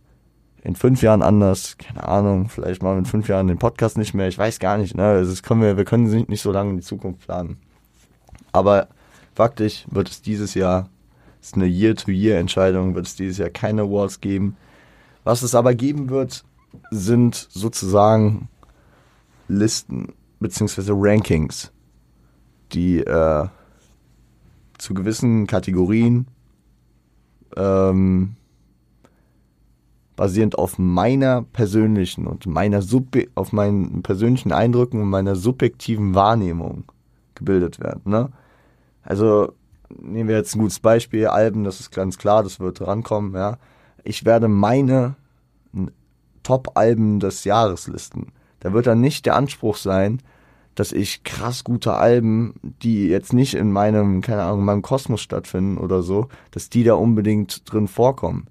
in 0.62 0.74
fünf 0.76 1.02
Jahren 1.02 1.22
anders, 1.22 1.78
keine 1.78 2.06
Ahnung, 2.06 2.48
vielleicht 2.48 2.82
machen 2.82 2.96
wir 2.96 2.98
in 2.98 3.04
fünf 3.06 3.28
Jahren 3.28 3.46
den 3.46 3.58
Podcast 3.58 3.96
nicht 3.96 4.12
mehr, 4.12 4.28
ich 4.28 4.36
weiß 4.36 4.58
gar 4.58 4.76
nicht, 4.76 4.94
ne? 4.94 5.04
Also 5.04 5.40
können 5.42 5.62
wir, 5.62 5.76
wir 5.76 5.84
können 5.84 6.26
nicht 6.28 6.42
so 6.42 6.52
lange 6.52 6.70
in 6.70 6.76
die 6.76 6.82
Zukunft 6.82 7.20
planen. 7.20 7.56
Aber 8.52 8.88
faktisch 9.34 9.86
wird 9.90 10.10
es 10.10 10.20
dieses 10.20 10.54
Jahr, 10.54 10.90
ist 11.40 11.54
eine 11.54 11.66
Year-to-Year-Entscheidung, 11.66 12.94
wird 12.94 13.06
es 13.06 13.16
dieses 13.16 13.38
Jahr 13.38 13.48
keine 13.48 13.82
Awards 13.82 14.20
geben. 14.20 14.56
Was 15.24 15.42
es 15.42 15.54
aber 15.54 15.74
geben 15.74 16.10
wird, 16.10 16.44
sind 16.90 17.34
sozusagen 17.34 18.48
Listen 19.48 20.14
beziehungsweise 20.38 20.92
Rankings, 20.94 21.72
die 22.72 23.00
äh, 23.00 23.46
zu 24.78 24.94
gewissen 24.94 25.46
Kategorien 25.46 26.26
ähm, 27.56 28.36
basierend 30.16 30.58
auf 30.58 30.78
meiner 30.78 31.42
persönlichen 31.42 32.26
und 32.26 32.46
meiner 32.46 32.82
Sub 32.82 33.16
auf 33.34 33.52
meinen 33.52 34.02
persönlichen 34.02 34.52
Eindrücken 34.52 35.00
und 35.00 35.08
meiner 35.08 35.36
subjektiven 35.36 36.14
Wahrnehmung 36.14 36.84
gebildet 37.34 37.80
werden. 37.80 38.02
Ne? 38.04 38.30
Also 39.02 39.52
nehmen 39.98 40.28
wir 40.28 40.36
jetzt 40.36 40.54
ein 40.54 40.60
gutes 40.60 40.80
Beispiel, 40.80 41.26
Alben, 41.26 41.64
das 41.64 41.80
ist 41.80 41.90
ganz 41.90 42.18
klar, 42.18 42.42
das 42.42 42.60
wird 42.60 42.80
rankommen. 42.80 43.34
Ja? 43.34 43.58
Ich 44.04 44.24
werde 44.24 44.48
meine 44.48 45.16
Top-Alben 46.42 47.20
des 47.20 47.44
Jahres 47.44 47.88
listen. 47.88 48.32
Da 48.60 48.72
wird 48.72 48.86
dann 48.86 49.00
nicht 49.00 49.26
der 49.26 49.36
Anspruch 49.36 49.76
sein, 49.76 50.20
dass 50.74 50.92
ich 50.92 51.24
krass 51.24 51.64
gute 51.64 51.94
Alben, 51.94 52.54
die 52.62 53.08
jetzt 53.08 53.32
nicht 53.32 53.54
in 53.54 53.72
meinem, 53.72 54.20
keine 54.20 54.42
Ahnung, 54.42 54.60
in 54.60 54.64
meinem 54.66 54.82
Kosmos 54.82 55.20
stattfinden 55.20 55.78
oder 55.78 56.02
so, 56.02 56.28
dass 56.52 56.70
die 56.70 56.84
da 56.84 56.94
unbedingt 56.94 57.70
drin 57.70 57.88
vorkommen. 57.88 58.46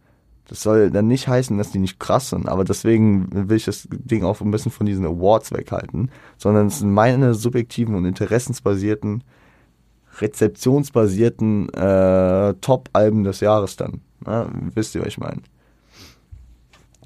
Das 0.48 0.64
soll 0.64 0.90
dann 0.90 1.08
nicht 1.08 1.28
heißen, 1.28 1.58
dass 1.58 1.72
die 1.72 1.80
nicht 1.80 2.00
krass 2.00 2.32
sind, 2.32 2.50
aber 2.50 2.64
deswegen 2.64 3.50
will 3.50 3.58
ich 3.58 3.66
das 3.66 3.88
Ding 3.92 4.24
auch 4.24 4.42
ein 4.42 4.50
bisschen 4.50 4.72
von 4.72 4.88
diesen 4.88 5.06
Awards 5.06 5.52
weghalten, 5.52 6.10
sondern 6.38 6.68
es 6.68 6.80
sind 6.80 6.92
meine 6.92 7.36
subjektiven 7.36 7.94
und 7.94 8.06
interessensbasierten, 8.06 9.24
rezeptionsbasierten 10.20 11.70
äh, 11.70 12.56
Top-Alben 12.62 13.24
des 13.24 13.42
Jahres 13.42 13.76
dann. 13.76 14.02
Ja, 14.26 14.48
wisst 14.74 14.96
ihr, 14.96 15.02
was 15.02 15.10
ich 15.10 15.20
meine? 15.20 15.42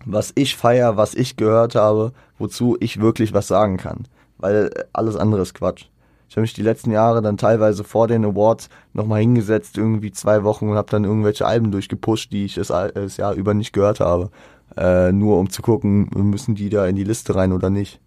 Was 0.05 0.31
ich 0.35 0.55
feier, 0.55 0.97
was 0.97 1.13
ich 1.13 1.37
gehört 1.37 1.75
habe, 1.75 2.11
wozu 2.37 2.77
ich 2.79 2.99
wirklich 2.99 3.33
was 3.33 3.47
sagen 3.47 3.77
kann 3.77 4.07
weil 4.43 4.69
alles 4.91 5.15
andere 5.15 5.41
ist 5.41 5.53
Quatsch. 5.53 5.85
Ich 6.27 6.35
habe 6.35 6.41
mich 6.41 6.53
die 6.53 6.63
letzten 6.63 6.91
Jahre 6.91 7.21
dann 7.21 7.37
teilweise 7.37 7.85
vor 7.85 8.09
den 8.09 8.25
Awards 8.25 8.67
nochmal 8.91 9.21
hingesetzt, 9.21 9.77
irgendwie 9.77 10.11
zwei 10.11 10.43
Wochen 10.43 10.67
und 10.67 10.75
habe 10.75 10.91
dann 10.91 11.05
irgendwelche 11.05 11.45
Alben 11.45 11.71
durchgepusht, 11.71 12.31
die 12.33 12.45
ich 12.45 12.55
das, 12.55 12.69
Jahr 13.17 13.33
über 13.35 13.53
nicht 13.53 13.71
gehört 13.71 14.01
habe. 14.01 14.31
Äh, 14.75 15.13
nur 15.13 15.39
um 15.39 15.49
zu 15.49 15.61
gucken, 15.61 16.09
müssen 16.13 16.55
die 16.55 16.69
da 16.69 16.85
in 16.87 16.97
die 16.97 17.05
Liste 17.05 17.35
rein 17.35 17.53
oder 17.53 17.69
nicht. 17.69 18.01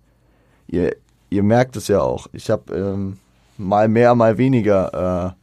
Ihr, 0.67 0.95
ihr 1.31 1.43
merkt 1.43 1.77
es 1.77 1.89
ja 1.89 2.03
auch. 2.03 2.27
Ich 2.33 2.51
habe 2.51 2.75
ähm, 2.75 3.17
mal 3.57 3.89
mehr, 3.89 4.15
mal 4.15 4.37
weniger 4.37 5.35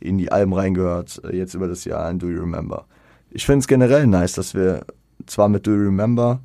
äh, 0.00 0.06
in 0.06 0.18
die 0.18 0.32
Alben 0.32 0.52
reingehört, 0.52 1.22
äh, 1.24 1.34
jetzt 1.34 1.54
über 1.54 1.68
das 1.68 1.86
Jahr 1.86 2.10
in 2.10 2.18
Do 2.18 2.28
You 2.28 2.40
Remember. 2.40 2.84
Ich 3.30 3.46
finde 3.46 3.60
es 3.60 3.68
generell 3.68 4.06
nice, 4.06 4.34
dass 4.34 4.54
wir 4.54 4.84
zwar 5.26 5.48
mit 5.48 5.66
Do 5.66 5.72
You 5.72 5.84
Remember 5.84 6.40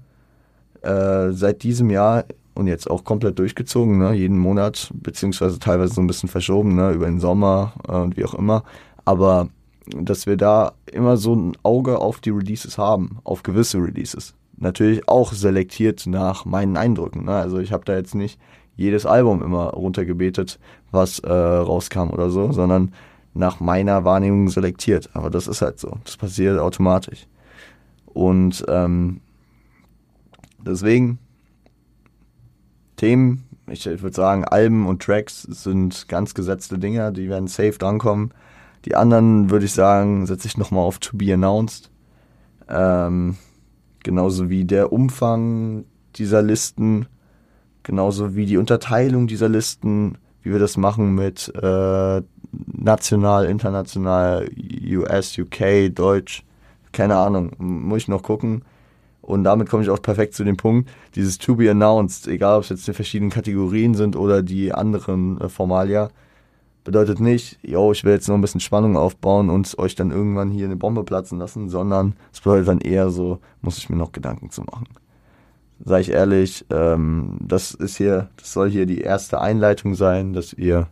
äh, 0.81 1.31
seit 1.31 1.63
diesem 1.63 1.89
Jahr 1.89 2.25
und 2.53 2.67
jetzt 2.67 2.89
auch 2.89 3.03
komplett 3.03 3.37
durchgezogen, 3.39 3.97
ne? 3.97 4.13
jeden 4.13 4.37
Monat, 4.37 4.91
beziehungsweise 4.93 5.59
teilweise 5.59 5.93
so 5.93 6.01
ein 6.01 6.07
bisschen 6.07 6.29
verschoben, 6.29 6.75
ne? 6.75 6.91
über 6.91 7.05
den 7.05 7.19
Sommer 7.19 7.73
äh, 7.87 7.93
und 7.93 8.17
wie 8.17 8.25
auch 8.25 8.33
immer. 8.33 8.63
Aber 9.05 9.49
dass 9.95 10.25
wir 10.25 10.37
da 10.37 10.73
immer 10.91 11.17
so 11.17 11.35
ein 11.35 11.53
Auge 11.63 11.99
auf 11.99 12.19
die 12.19 12.31
Releases 12.31 12.77
haben, 12.77 13.19
auf 13.23 13.43
gewisse 13.43 13.77
Releases. 13.77 14.33
Natürlich 14.57 15.07
auch 15.07 15.33
selektiert 15.33 16.07
nach 16.07 16.45
meinen 16.45 16.77
Eindrücken. 16.77 17.25
Ne? 17.25 17.33
Also 17.33 17.59
ich 17.59 17.71
habe 17.71 17.85
da 17.85 17.95
jetzt 17.95 18.15
nicht 18.15 18.39
jedes 18.75 19.05
Album 19.05 19.41
immer 19.43 19.69
runtergebetet, 19.69 20.59
was 20.91 21.19
äh, 21.19 21.31
rauskam 21.31 22.09
oder 22.09 22.29
so, 22.29 22.51
sondern 22.51 22.93
nach 23.33 23.59
meiner 23.59 24.03
Wahrnehmung 24.03 24.49
selektiert. 24.49 25.09
Aber 25.13 25.29
das 25.29 25.47
ist 25.47 25.61
halt 25.61 25.79
so. 25.79 25.97
Das 26.03 26.17
passiert 26.17 26.59
automatisch. 26.59 27.27
Und 28.17 28.65
ähm, 28.67 29.21
deswegen 30.57 31.19
Themen. 32.95 33.43
Ich, 33.69 33.85
ich 33.85 34.01
würde 34.01 34.15
sagen, 34.15 34.43
Alben 34.43 34.87
und 34.87 35.03
Tracks 35.03 35.43
sind 35.43 36.07
ganz 36.07 36.33
gesetzte 36.33 36.79
Dinger, 36.79 37.11
die 37.11 37.29
werden 37.29 37.47
safe 37.47 37.77
drankommen. 37.77 38.33
Die 38.85 38.95
anderen 38.95 39.51
würde 39.51 39.65
ich 39.65 39.73
sagen, 39.73 40.25
setze 40.25 40.47
ich 40.47 40.57
nochmal 40.57 40.83
auf 40.83 40.97
To 40.97 41.15
Be 41.15 41.31
Announced. 41.31 41.91
Ähm, 42.67 43.37
genauso 44.01 44.49
wie 44.49 44.65
der 44.65 44.91
Umfang 44.91 45.85
dieser 46.15 46.41
Listen, 46.41 47.05
genauso 47.83 48.35
wie 48.35 48.47
die 48.47 48.57
Unterteilung 48.57 49.27
dieser 49.27 49.47
Listen, 49.47 50.17
wie 50.41 50.51
wir 50.51 50.59
das 50.59 50.75
machen 50.75 51.13
mit 51.13 51.53
äh, 51.53 52.21
national, 52.51 53.45
international, 53.45 54.49
US, 54.89 55.37
UK, 55.37 55.93
Deutsch, 55.93 56.46
keine 56.91 57.17
Ahnung, 57.17 57.51
muss 57.57 58.03
ich 58.03 58.07
noch 58.07 58.23
gucken. 58.23 58.63
Und 59.21 59.43
damit 59.43 59.69
komme 59.69 59.83
ich 59.83 59.89
auch 59.89 60.01
perfekt 60.01 60.35
zu 60.35 60.45
dem 60.45 60.55
Punkt, 60.55 60.89
dieses 61.15 61.37
To 61.37 61.55
Be 61.55 61.69
Announced, 61.69 62.27
egal 62.27 62.57
ob 62.57 62.63
es 62.63 62.69
jetzt 62.69 62.87
die 62.87 62.93
verschiedenen 62.93 63.29
Kategorien 63.29 63.93
sind 63.93 64.15
oder 64.15 64.41
die 64.41 64.73
anderen 64.73 65.41
äh, 65.41 65.49
Formalia, 65.49 66.09
bedeutet 66.85 67.19
nicht, 67.19 67.59
yo, 67.61 67.91
ich 67.91 68.05
will 68.05 68.13
jetzt 68.13 68.29
noch 68.29 68.35
ein 68.35 68.41
bisschen 68.41 68.61
Spannung 68.61 68.95
aufbauen 68.95 69.49
und 69.49 69.77
euch 69.77 69.95
dann 69.95 70.11
irgendwann 70.11 70.49
hier 70.49 70.63
eine 70.63 70.77
Bombe 70.77 71.03
platzen 71.03 71.37
lassen, 71.37 71.67
sondern 71.67 72.15
es 72.31 72.39
bedeutet 72.39 72.69
dann 72.69 72.79
eher 72.79 73.09
so, 73.09 73.39
muss 73.61 73.77
ich 73.77 73.89
mir 73.89 73.97
noch 73.97 74.13
Gedanken 74.13 74.49
zu 74.51 74.61
machen. 74.61 74.87
Sei 75.83 75.99
ich 75.99 76.11
ehrlich, 76.11 76.65
ähm, 76.69 77.37
das 77.41 77.73
ist 77.73 77.97
hier, 77.97 78.29
das 78.37 78.53
soll 78.53 78.69
hier 78.69 78.85
die 78.85 79.01
erste 79.01 79.41
Einleitung 79.41 79.95
sein, 79.95 80.31
dass 80.31 80.53
ihr 80.53 80.87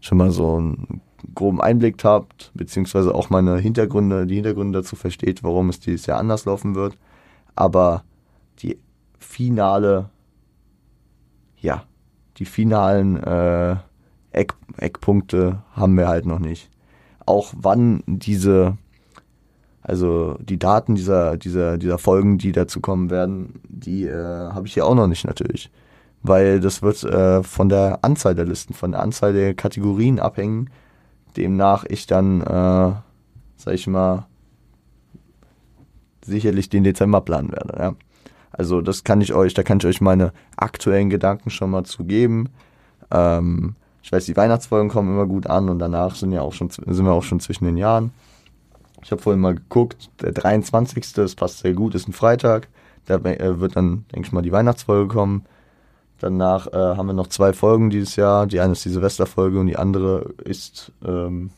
schon 0.00 0.16
mal 0.16 0.30
so 0.30 0.56
einen 0.56 1.02
groben 1.34 1.60
Einblick 1.60 2.02
habt, 2.04 2.50
beziehungsweise 2.54 3.14
auch 3.14 3.30
meine 3.30 3.58
Hintergründe, 3.58 4.26
die 4.26 4.36
Hintergründe 4.36 4.80
dazu 4.80 4.96
versteht, 4.96 5.42
warum 5.42 5.68
es 5.68 5.80
dieses 5.80 6.06
Jahr 6.06 6.18
anders 6.18 6.44
laufen 6.44 6.74
wird 6.74 6.96
aber 7.54 8.04
die 8.60 8.78
finale, 9.18 10.10
ja, 11.60 11.84
die 12.36 12.44
finalen 12.44 13.16
äh, 13.16 13.76
Eck, 14.32 14.54
Eckpunkte 14.78 15.62
haben 15.72 15.96
wir 15.96 16.08
halt 16.08 16.26
noch 16.26 16.40
nicht. 16.40 16.70
Auch 17.26 17.52
wann 17.56 18.02
diese, 18.06 18.76
also 19.80 20.36
die 20.40 20.58
Daten 20.58 20.94
dieser, 20.94 21.36
dieser, 21.36 21.78
dieser 21.78 21.98
Folgen, 21.98 22.38
die 22.38 22.52
dazu 22.52 22.80
kommen 22.80 23.10
werden, 23.10 23.60
die 23.68 24.04
äh, 24.06 24.14
habe 24.50 24.66
ich 24.66 24.74
hier 24.74 24.86
auch 24.86 24.94
noch 24.94 25.06
nicht 25.06 25.26
natürlich. 25.26 25.70
Weil 26.22 26.58
das 26.58 26.82
wird 26.82 27.04
äh, 27.04 27.42
von 27.42 27.68
der 27.68 28.00
Anzahl 28.02 28.34
der 28.34 28.46
Listen, 28.46 28.74
von 28.74 28.92
der 28.92 29.02
Anzahl 29.02 29.32
der 29.32 29.54
Kategorien 29.54 30.18
abhängen, 30.18 30.70
demnach 31.36 31.84
ich 31.88 32.06
dann, 32.06 32.40
äh, 32.40 32.92
sag 33.56 33.74
ich 33.74 33.86
mal, 33.86 34.26
sicherlich 36.24 36.68
den 36.68 36.84
Dezember 36.84 37.20
planen 37.20 37.52
werde. 37.52 37.78
Ja. 37.78 37.94
Also 38.50 38.80
das 38.80 39.04
kann 39.04 39.20
ich 39.20 39.34
euch, 39.34 39.54
da 39.54 39.62
kann 39.62 39.78
ich 39.78 39.86
euch 39.86 40.00
meine 40.00 40.32
aktuellen 40.56 41.10
Gedanken 41.10 41.50
schon 41.50 41.70
mal 41.70 41.84
zugeben. 41.84 42.50
Ähm, 43.10 43.74
ich 44.02 44.12
weiß, 44.12 44.26
die 44.26 44.36
Weihnachtsfolgen 44.36 44.90
kommen 44.90 45.10
immer 45.10 45.26
gut 45.26 45.46
an 45.46 45.68
und 45.68 45.78
danach 45.78 46.14
sind 46.14 46.32
ja 46.32 46.42
auch 46.42 46.52
schon 46.52 46.70
sind 46.70 47.04
wir 47.04 47.12
auch 47.12 47.22
schon 47.22 47.40
zwischen 47.40 47.64
den 47.64 47.76
Jahren. 47.76 48.12
Ich 49.02 49.10
habe 49.10 49.20
vorhin 49.20 49.40
mal 49.40 49.54
geguckt, 49.54 50.10
der 50.20 50.32
23. 50.32 51.12
das 51.14 51.34
passt 51.34 51.58
sehr 51.58 51.74
gut, 51.74 51.94
ist 51.94 52.08
ein 52.08 52.12
Freitag. 52.12 52.68
Da 53.06 53.16
äh, 53.16 53.60
wird 53.60 53.76
dann, 53.76 54.06
denke 54.14 54.26
ich 54.26 54.32
mal, 54.32 54.42
die 54.42 54.52
Weihnachtsfolge 54.52 55.12
kommen. 55.12 55.44
Danach 56.24 56.68
äh, 56.68 56.96
haben 56.96 57.08
wir 57.08 57.12
noch 57.12 57.26
zwei 57.26 57.52
Folgen 57.52 57.90
dieses 57.90 58.16
Jahr. 58.16 58.46
Die 58.46 58.58
eine 58.58 58.72
ist 58.72 58.82
die 58.82 58.88
Silvesterfolge 58.88 59.60
und 59.60 59.66
die 59.66 59.76
andere 59.76 60.32
ist 60.42 60.90
ähm, 61.04 61.50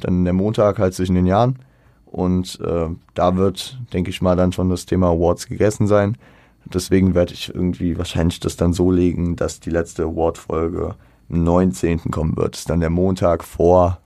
dann 0.00 0.24
der 0.24 0.32
Montag 0.32 0.80
halt 0.80 0.92
zwischen 0.94 1.14
den 1.14 1.26
Jahren. 1.26 1.60
Und 2.06 2.58
äh, 2.60 2.88
da 3.14 3.36
wird, 3.36 3.78
denke 3.92 4.10
ich 4.10 4.20
mal, 4.20 4.34
dann 4.34 4.50
schon 4.50 4.68
das 4.68 4.84
Thema 4.84 5.10
Awards 5.10 5.46
gegessen 5.46 5.86
sein. 5.86 6.16
Deswegen 6.64 7.14
werde 7.14 7.34
ich 7.34 7.54
irgendwie 7.54 7.96
wahrscheinlich 7.96 8.40
das 8.40 8.56
dann 8.56 8.72
so 8.72 8.90
legen, 8.90 9.36
dass 9.36 9.60
die 9.60 9.70
letzte 9.70 10.02
Award-Folge 10.02 10.96
am 11.30 11.44
19. 11.44 12.10
kommen 12.10 12.36
wird. 12.36 12.54
Das 12.54 12.62
ist 12.62 12.70
dann 12.70 12.80
der 12.80 12.90
Montag 12.90 13.44
vor 13.44 14.00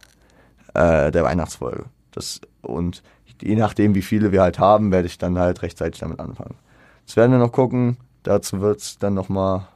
äh, 0.74 1.10
der 1.10 1.24
Weihnachtsfolge. 1.24 1.86
Das, 2.10 2.42
und 2.60 3.02
je 3.40 3.56
nachdem, 3.56 3.94
wie 3.94 4.02
viele 4.02 4.32
wir 4.32 4.42
halt 4.42 4.58
haben, 4.58 4.92
werde 4.92 5.06
ich 5.06 5.16
dann 5.16 5.38
halt 5.38 5.62
rechtzeitig 5.62 6.00
damit 6.00 6.20
anfangen. 6.20 6.56
Das 7.06 7.16
werden 7.16 7.32
wir 7.32 7.38
noch 7.38 7.52
gucken. 7.52 7.96
Dazu 8.24 8.60
wird 8.60 8.80
es 8.80 8.98
dann 8.98 9.14
nochmal 9.14 9.68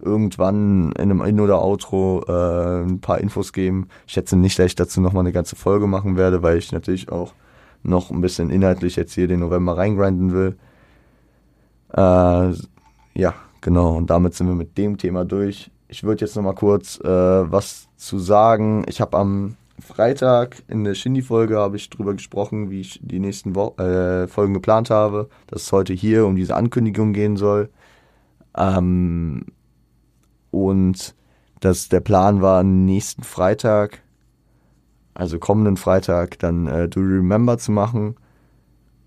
irgendwann 0.00 0.92
in 0.92 1.10
einem 1.10 1.20
In- 1.22 1.40
oder 1.40 1.62
Outro 1.62 2.24
äh, 2.26 2.82
ein 2.82 3.00
paar 3.00 3.18
Infos 3.18 3.52
geben. 3.52 3.88
Ich 4.06 4.14
schätze 4.14 4.36
nicht, 4.36 4.58
dass 4.58 4.66
ich 4.66 4.74
dazu 4.74 5.00
nochmal 5.00 5.22
eine 5.22 5.32
ganze 5.32 5.54
Folge 5.54 5.86
machen 5.86 6.16
werde, 6.16 6.42
weil 6.42 6.58
ich 6.58 6.72
natürlich 6.72 7.10
auch 7.12 7.34
noch 7.82 8.10
ein 8.10 8.20
bisschen 8.20 8.50
inhaltlich 8.50 8.96
jetzt 8.96 9.12
hier 9.14 9.28
den 9.28 9.40
November 9.40 9.76
reingrinden 9.76 10.32
will. 10.32 10.56
Äh, 11.92 12.54
ja, 13.14 13.34
genau. 13.60 13.96
Und 13.96 14.08
damit 14.10 14.34
sind 14.34 14.48
wir 14.48 14.54
mit 14.54 14.76
dem 14.78 14.96
Thema 14.96 15.24
durch. 15.24 15.70
Ich 15.88 16.02
würde 16.02 16.24
jetzt 16.24 16.36
noch 16.36 16.42
mal 16.42 16.54
kurz 16.54 16.98
äh, 17.00 17.08
was 17.08 17.88
zu 17.96 18.18
sagen. 18.18 18.84
Ich 18.88 19.00
habe 19.00 19.18
am 19.18 19.56
Freitag 19.80 20.62
in 20.68 20.84
der 20.84 20.94
Shindy-Folge 20.94 21.56
habe 21.56 21.76
ich 21.76 21.90
drüber 21.90 22.12
gesprochen, 22.14 22.70
wie 22.70 22.80
ich 22.80 23.00
die 23.02 23.18
nächsten 23.18 23.54
Wo 23.54 23.74
äh, 23.78 24.26
Folgen 24.26 24.54
geplant 24.54 24.90
habe, 24.90 25.28
dass 25.48 25.62
es 25.62 25.72
heute 25.72 25.92
hier 25.92 26.26
um 26.26 26.36
diese 26.36 26.54
Ankündigung 26.54 27.12
gehen 27.12 27.36
soll. 27.36 27.70
Ähm, 28.56 29.46
und 30.50 31.14
dass 31.60 31.88
der 31.88 32.00
Plan 32.00 32.42
war, 32.42 32.62
nächsten 32.62 33.22
Freitag, 33.22 34.02
also 35.14 35.38
kommenden 35.38 35.76
Freitag, 35.76 36.38
dann 36.38 36.66
äh, 36.66 36.88
Do 36.88 37.00
You 37.00 37.16
Remember 37.16 37.58
zu 37.58 37.72
machen. 37.72 38.16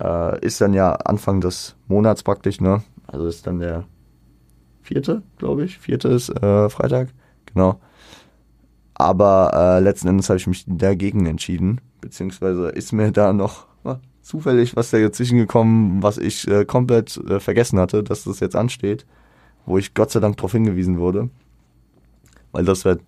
Äh, 0.02 0.46
ist 0.46 0.62
dann 0.62 0.74
ja 0.74 0.94
Anfang 0.94 1.42
des 1.42 1.76
Monats 1.88 2.24
praktisch, 2.24 2.62
ne? 2.62 2.84
Also 3.08 3.28
ist 3.28 3.48
dann 3.48 3.60
der 3.60 3.86
vierte, 4.82 5.24
glaube 5.38 5.66
ich. 5.66 5.80
Vierte 5.80 6.10
ist 6.10 6.30
äh, 6.30 6.70
Freitag, 6.70 7.10
genau. 7.46 7.80
Aber 8.94 9.52
äh, 9.54 9.80
letzten 9.80 10.08
Endes 10.08 10.30
habe 10.30 10.38
ich 10.38 10.48
mich 10.48 10.66
dagegen 10.68 11.26
entschieden, 11.26 11.82
beziehungsweise 12.00 12.70
ist 12.70 12.92
mir 12.92 13.12
da 13.12 13.34
noch 13.34 13.68
zufällig 14.24 14.76
was 14.76 14.90
dazwischen 14.90 15.38
gekommen, 15.38 16.02
was 16.02 16.18
ich 16.18 16.48
äh, 16.48 16.66
komplett 16.66 17.18
äh, 17.18 17.40
vergessen 17.40 17.80
hatte, 17.80 18.04
dass 18.04 18.24
das 18.24 18.40
jetzt 18.40 18.56
ansteht, 18.56 19.06
wo 19.66 19.78
ich 19.78 19.94
Gott 19.94 20.12
sei 20.12 20.20
Dank 20.20 20.38
darauf 20.38 20.52
hingewiesen 20.52 21.00
wurde. 21.00 21.30
Weil 22.52 22.66
das 22.66 22.86
wäre 22.86 23.00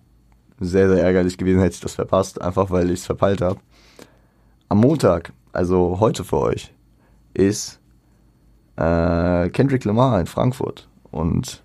sehr, 0.60 0.88
sehr 0.88 1.02
ärgerlich 1.02 1.38
gewesen, 1.38 1.60
hätte 1.60 1.74
ich 1.74 1.80
das 1.80 1.94
verpasst, 1.94 2.40
einfach 2.40 2.70
weil 2.70 2.90
ich 2.90 3.00
es 3.00 3.06
verpeilt 3.06 3.40
habe. 3.40 3.60
Am 4.68 4.78
Montag, 4.78 5.32
also 5.52 5.98
heute 6.00 6.24
für 6.24 6.38
euch, 6.38 6.72
ist 7.34 7.78
äh, 8.76 9.48
Kendrick 9.50 9.84
Lamar 9.84 10.18
in 10.20 10.26
Frankfurt 10.26 10.88
und 11.10 11.62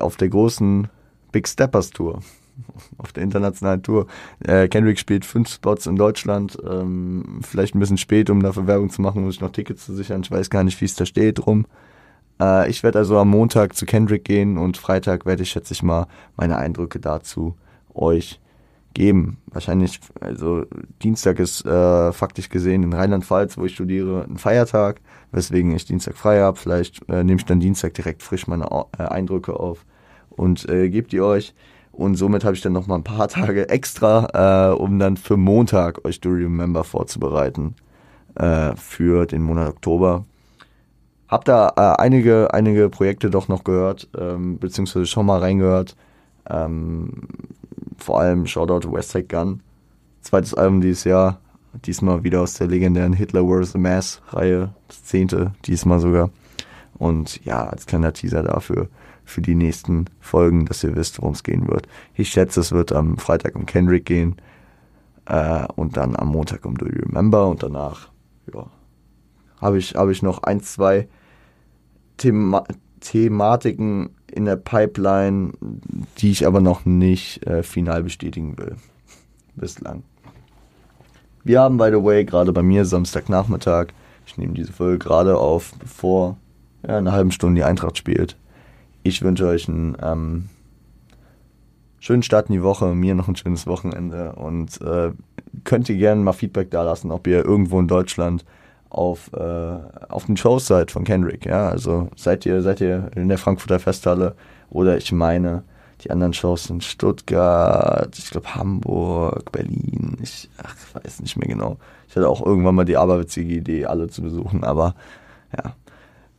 auf 0.00 0.16
der 0.16 0.28
großen 0.28 0.88
Big 1.32 1.48
Steppers 1.48 1.90
Tour, 1.90 2.20
auf 2.98 3.12
der 3.12 3.22
internationalen 3.22 3.82
Tour. 3.82 4.06
Äh, 4.40 4.68
Kendrick 4.68 4.98
spielt 4.98 5.24
fünf 5.24 5.48
Spots 5.48 5.86
in 5.86 5.96
Deutschland, 5.96 6.58
ähm, 6.68 7.40
vielleicht 7.42 7.74
ein 7.74 7.80
bisschen 7.80 7.98
spät, 7.98 8.30
um 8.30 8.42
dafür 8.42 8.66
Werbung 8.66 8.90
zu 8.90 9.00
machen, 9.00 9.24
muss 9.24 9.36
ich 9.36 9.40
noch 9.40 9.52
Tickets 9.52 9.86
zu 9.86 9.94
sichern. 9.94 10.22
Ich 10.22 10.30
weiß 10.30 10.50
gar 10.50 10.64
nicht, 10.64 10.80
wie 10.80 10.86
es 10.86 10.96
da 10.96 11.06
steht 11.06 11.38
drum. 11.38 11.66
Äh, 12.40 12.70
ich 12.70 12.82
werde 12.82 12.98
also 12.98 13.18
am 13.18 13.30
Montag 13.30 13.76
zu 13.76 13.86
Kendrick 13.86 14.24
gehen 14.24 14.58
und 14.58 14.76
Freitag 14.76 15.26
werde 15.26 15.42
ich, 15.42 15.50
schätze 15.50 15.74
ich 15.74 15.82
mal, 15.82 16.06
meine 16.36 16.56
Eindrücke 16.56 16.98
dazu 17.00 17.56
euch 17.94 18.40
geben. 18.94 19.36
Wahrscheinlich, 19.48 20.00
also 20.20 20.64
Dienstag 21.02 21.38
ist 21.38 21.64
äh, 21.66 22.12
faktisch 22.12 22.48
gesehen 22.48 22.82
in 22.82 22.94
Rheinland-Pfalz, 22.94 23.58
wo 23.58 23.66
ich 23.66 23.74
studiere, 23.74 24.24
ein 24.28 24.38
Feiertag, 24.38 25.00
weswegen 25.32 25.74
ich 25.74 25.84
Dienstag 25.84 26.16
frei 26.16 26.40
habe. 26.40 26.58
Vielleicht 26.58 27.06
äh, 27.10 27.22
nehme 27.22 27.38
ich 27.38 27.44
dann 27.44 27.60
Dienstag 27.60 27.94
direkt 27.94 28.22
frisch 28.22 28.46
meine 28.46 28.64
äh, 28.98 29.02
Eindrücke 29.02 29.58
auf 29.60 29.84
und 30.30 30.68
äh, 30.68 30.88
gebt 30.88 31.12
die 31.12 31.20
euch. 31.20 31.54
Und 31.92 32.14
somit 32.16 32.44
habe 32.44 32.54
ich 32.54 32.62
dann 32.62 32.72
noch 32.72 32.86
mal 32.86 32.96
ein 32.96 33.04
paar 33.04 33.28
Tage 33.38 33.68
extra, 33.68 34.72
äh, 34.72 34.74
um 34.74 34.98
dann 34.98 35.16
für 35.16 35.36
Montag 35.36 36.04
euch 36.06 36.20
Do 36.20 36.30
Remember 36.30 36.84
vorzubereiten 36.84 37.74
äh, 38.34 38.74
für 38.76 39.26
den 39.26 39.42
Monat 39.42 39.68
Oktober. 39.68 40.24
Hab 41.28 41.44
da 41.44 41.72
äh, 41.76 42.02
einige, 42.02 42.54
einige 42.54 42.88
Projekte 42.88 43.30
doch 43.30 43.48
noch 43.48 43.64
gehört, 43.64 44.08
ähm, 44.16 44.58
beziehungsweise 44.58 45.06
schon 45.06 45.26
mal 45.26 45.40
reingehört. 45.40 45.96
Ähm, 46.48 47.28
vor 47.98 48.20
allem 48.20 48.46
Shoutout 48.46 48.92
Westside 48.92 49.26
Gun. 49.26 49.60
Zweites 50.20 50.54
Album 50.54 50.80
dieses 50.80 51.04
Jahr. 51.04 51.40
Diesmal 51.84 52.24
wieder 52.24 52.40
aus 52.40 52.54
der 52.54 52.68
legendären 52.68 53.12
Hitler 53.12 53.44
vs. 53.44 53.72
the 53.72 53.78
Mass 53.78 54.22
Reihe. 54.28 54.70
Das 54.88 55.04
zehnte, 55.04 55.52
diesmal 55.64 55.98
sogar. 55.98 56.30
Und 56.96 57.44
ja, 57.44 57.66
als 57.66 57.86
kleiner 57.86 58.12
Teaser 58.12 58.42
dafür, 58.42 58.88
für 59.24 59.42
die 59.42 59.54
nächsten 59.54 60.06
Folgen, 60.20 60.64
dass 60.66 60.84
ihr 60.84 60.94
wisst, 60.94 61.20
worum 61.20 61.34
es 61.34 61.42
gehen 61.42 61.68
wird. 61.68 61.88
Ich 62.14 62.30
schätze, 62.30 62.60
es 62.60 62.72
wird 62.72 62.92
am 62.92 63.18
Freitag 63.18 63.56
um 63.56 63.66
Kendrick 63.66 64.06
gehen. 64.06 64.36
Äh, 65.26 65.66
und 65.74 65.96
dann 65.96 66.16
am 66.16 66.28
Montag 66.28 66.64
um 66.64 66.78
Do 66.78 66.86
You 66.86 67.02
Remember. 67.06 67.48
Und 67.48 67.62
danach, 67.62 68.10
ja, 68.54 68.66
habe 69.60 69.78
ich, 69.78 69.96
hab 69.96 70.08
ich 70.08 70.22
noch 70.22 70.44
ein, 70.44 70.60
zwei 70.60 71.08
Thema 72.16 72.64
Thematiken 73.00 74.10
in 74.32 74.46
der 74.46 74.56
Pipeline, 74.56 75.52
die 76.18 76.30
ich 76.30 76.46
aber 76.46 76.60
noch 76.60 76.84
nicht 76.84 77.46
äh, 77.46 77.62
final 77.62 78.02
bestätigen 78.02 78.58
will. 78.58 78.76
Bislang. 79.54 80.02
Wir 81.44 81.60
haben, 81.60 81.76
by 81.76 81.90
the 81.90 82.02
way, 82.02 82.24
gerade 82.24 82.52
bei 82.52 82.62
mir 82.62 82.84
Samstagnachmittag. 82.84 83.88
Ich 84.26 84.36
nehme 84.36 84.54
diese 84.54 84.72
Folge 84.72 84.98
gerade 84.98 85.38
auf, 85.38 85.72
bevor 85.78 86.36
ja, 86.86 86.98
eine 86.98 87.12
halbe 87.12 87.30
Stunde 87.30 87.60
die 87.60 87.64
Eintracht 87.64 87.96
spielt. 87.96 88.36
Ich 89.04 89.22
wünsche 89.22 89.46
euch 89.46 89.68
einen 89.68 89.96
ähm, 90.02 90.48
schönen 92.00 92.24
Start 92.24 92.48
in 92.48 92.54
die 92.54 92.62
Woche, 92.62 92.94
mir 92.94 93.14
noch 93.14 93.28
ein 93.28 93.36
schönes 93.36 93.66
Wochenende 93.66 94.32
und 94.32 94.80
äh, 94.80 95.12
könnt 95.64 95.88
ihr 95.88 95.96
gerne 95.96 96.20
mal 96.20 96.32
Feedback 96.32 96.70
da 96.70 96.82
lassen, 96.82 97.12
ob 97.12 97.26
ihr 97.28 97.44
irgendwo 97.44 97.78
in 97.78 97.88
Deutschland 97.88 98.44
auf, 98.90 99.32
äh, 99.32 99.76
auf 100.08 100.26
den 100.26 100.36
Shows 100.36 100.66
seid 100.66 100.90
von 100.90 101.04
Kendrick. 101.04 101.46
Ja, 101.46 101.68
also 101.68 102.08
seid 102.16 102.46
ihr, 102.46 102.62
seid 102.62 102.80
ihr 102.80 103.10
in 103.14 103.28
der 103.28 103.38
Frankfurter 103.38 103.78
Festhalle 103.78 104.34
oder 104.70 104.96
ich 104.96 105.12
meine, 105.12 105.64
die 106.02 106.10
anderen 106.10 106.32
Shows 106.32 106.64
sind 106.64 106.84
Stuttgart, 106.84 108.16
ich 108.18 108.30
glaube 108.30 108.54
Hamburg, 108.54 109.50
Berlin, 109.52 110.18
ich 110.22 110.50
ach, 110.62 110.76
weiß 110.94 111.20
nicht 111.20 111.36
mehr 111.36 111.48
genau. 111.48 111.78
Ich 112.08 112.16
hatte 112.16 112.28
auch 112.28 112.44
irgendwann 112.44 112.74
mal 112.74 112.84
die 112.84 112.96
aberwitzige 112.96 113.54
Idee, 113.54 113.86
alle 113.86 114.08
zu 114.08 114.22
besuchen, 114.22 114.64
aber 114.64 114.94
ja, 115.56 115.74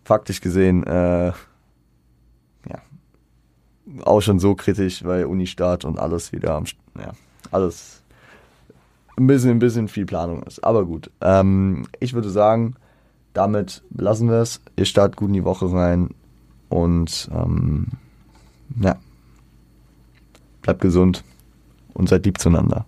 faktisch 0.03 0.41
gesehen, 0.41 0.83
äh, 0.86 1.27
ja, 1.27 2.81
auch 4.03 4.21
schon 4.21 4.39
so 4.39 4.55
kritisch, 4.55 5.03
weil 5.03 5.25
Uni-Start 5.25 5.86
und 5.86 5.99
alles 5.99 6.31
wieder 6.31 6.53
am, 6.55 6.65
ja, 6.95 7.12
alles 7.51 7.96
ein 9.17 9.27
bisschen, 9.27 9.51
ein 9.51 9.60
bisschen 9.60 9.88
viel 9.88 10.06
Planung 10.06 10.43
ist. 10.43 10.63
Aber 10.63 10.86
gut. 10.86 11.12
Ähm, 11.21 11.88
ich 11.99 12.13
würde 12.13 12.30
sagen, 12.30 12.75
damit 13.34 13.84
lassen 13.89 14.30
wir 14.30 14.41
es. 14.41 14.62
Ihr 14.75 14.86
startet 14.86 15.17
gut 15.17 15.30
in 15.30 15.34
die 15.34 15.43
Woche 15.43 15.71
rein 15.71 16.10
und 16.69 17.30
ähm, 17.34 17.88
ja, 18.80 18.97
bleibt 20.62 20.82
gesund 20.82 21.23
und 21.93 22.10
seid 22.10 22.25
lieb 22.25 22.39
zueinander. 22.39 22.86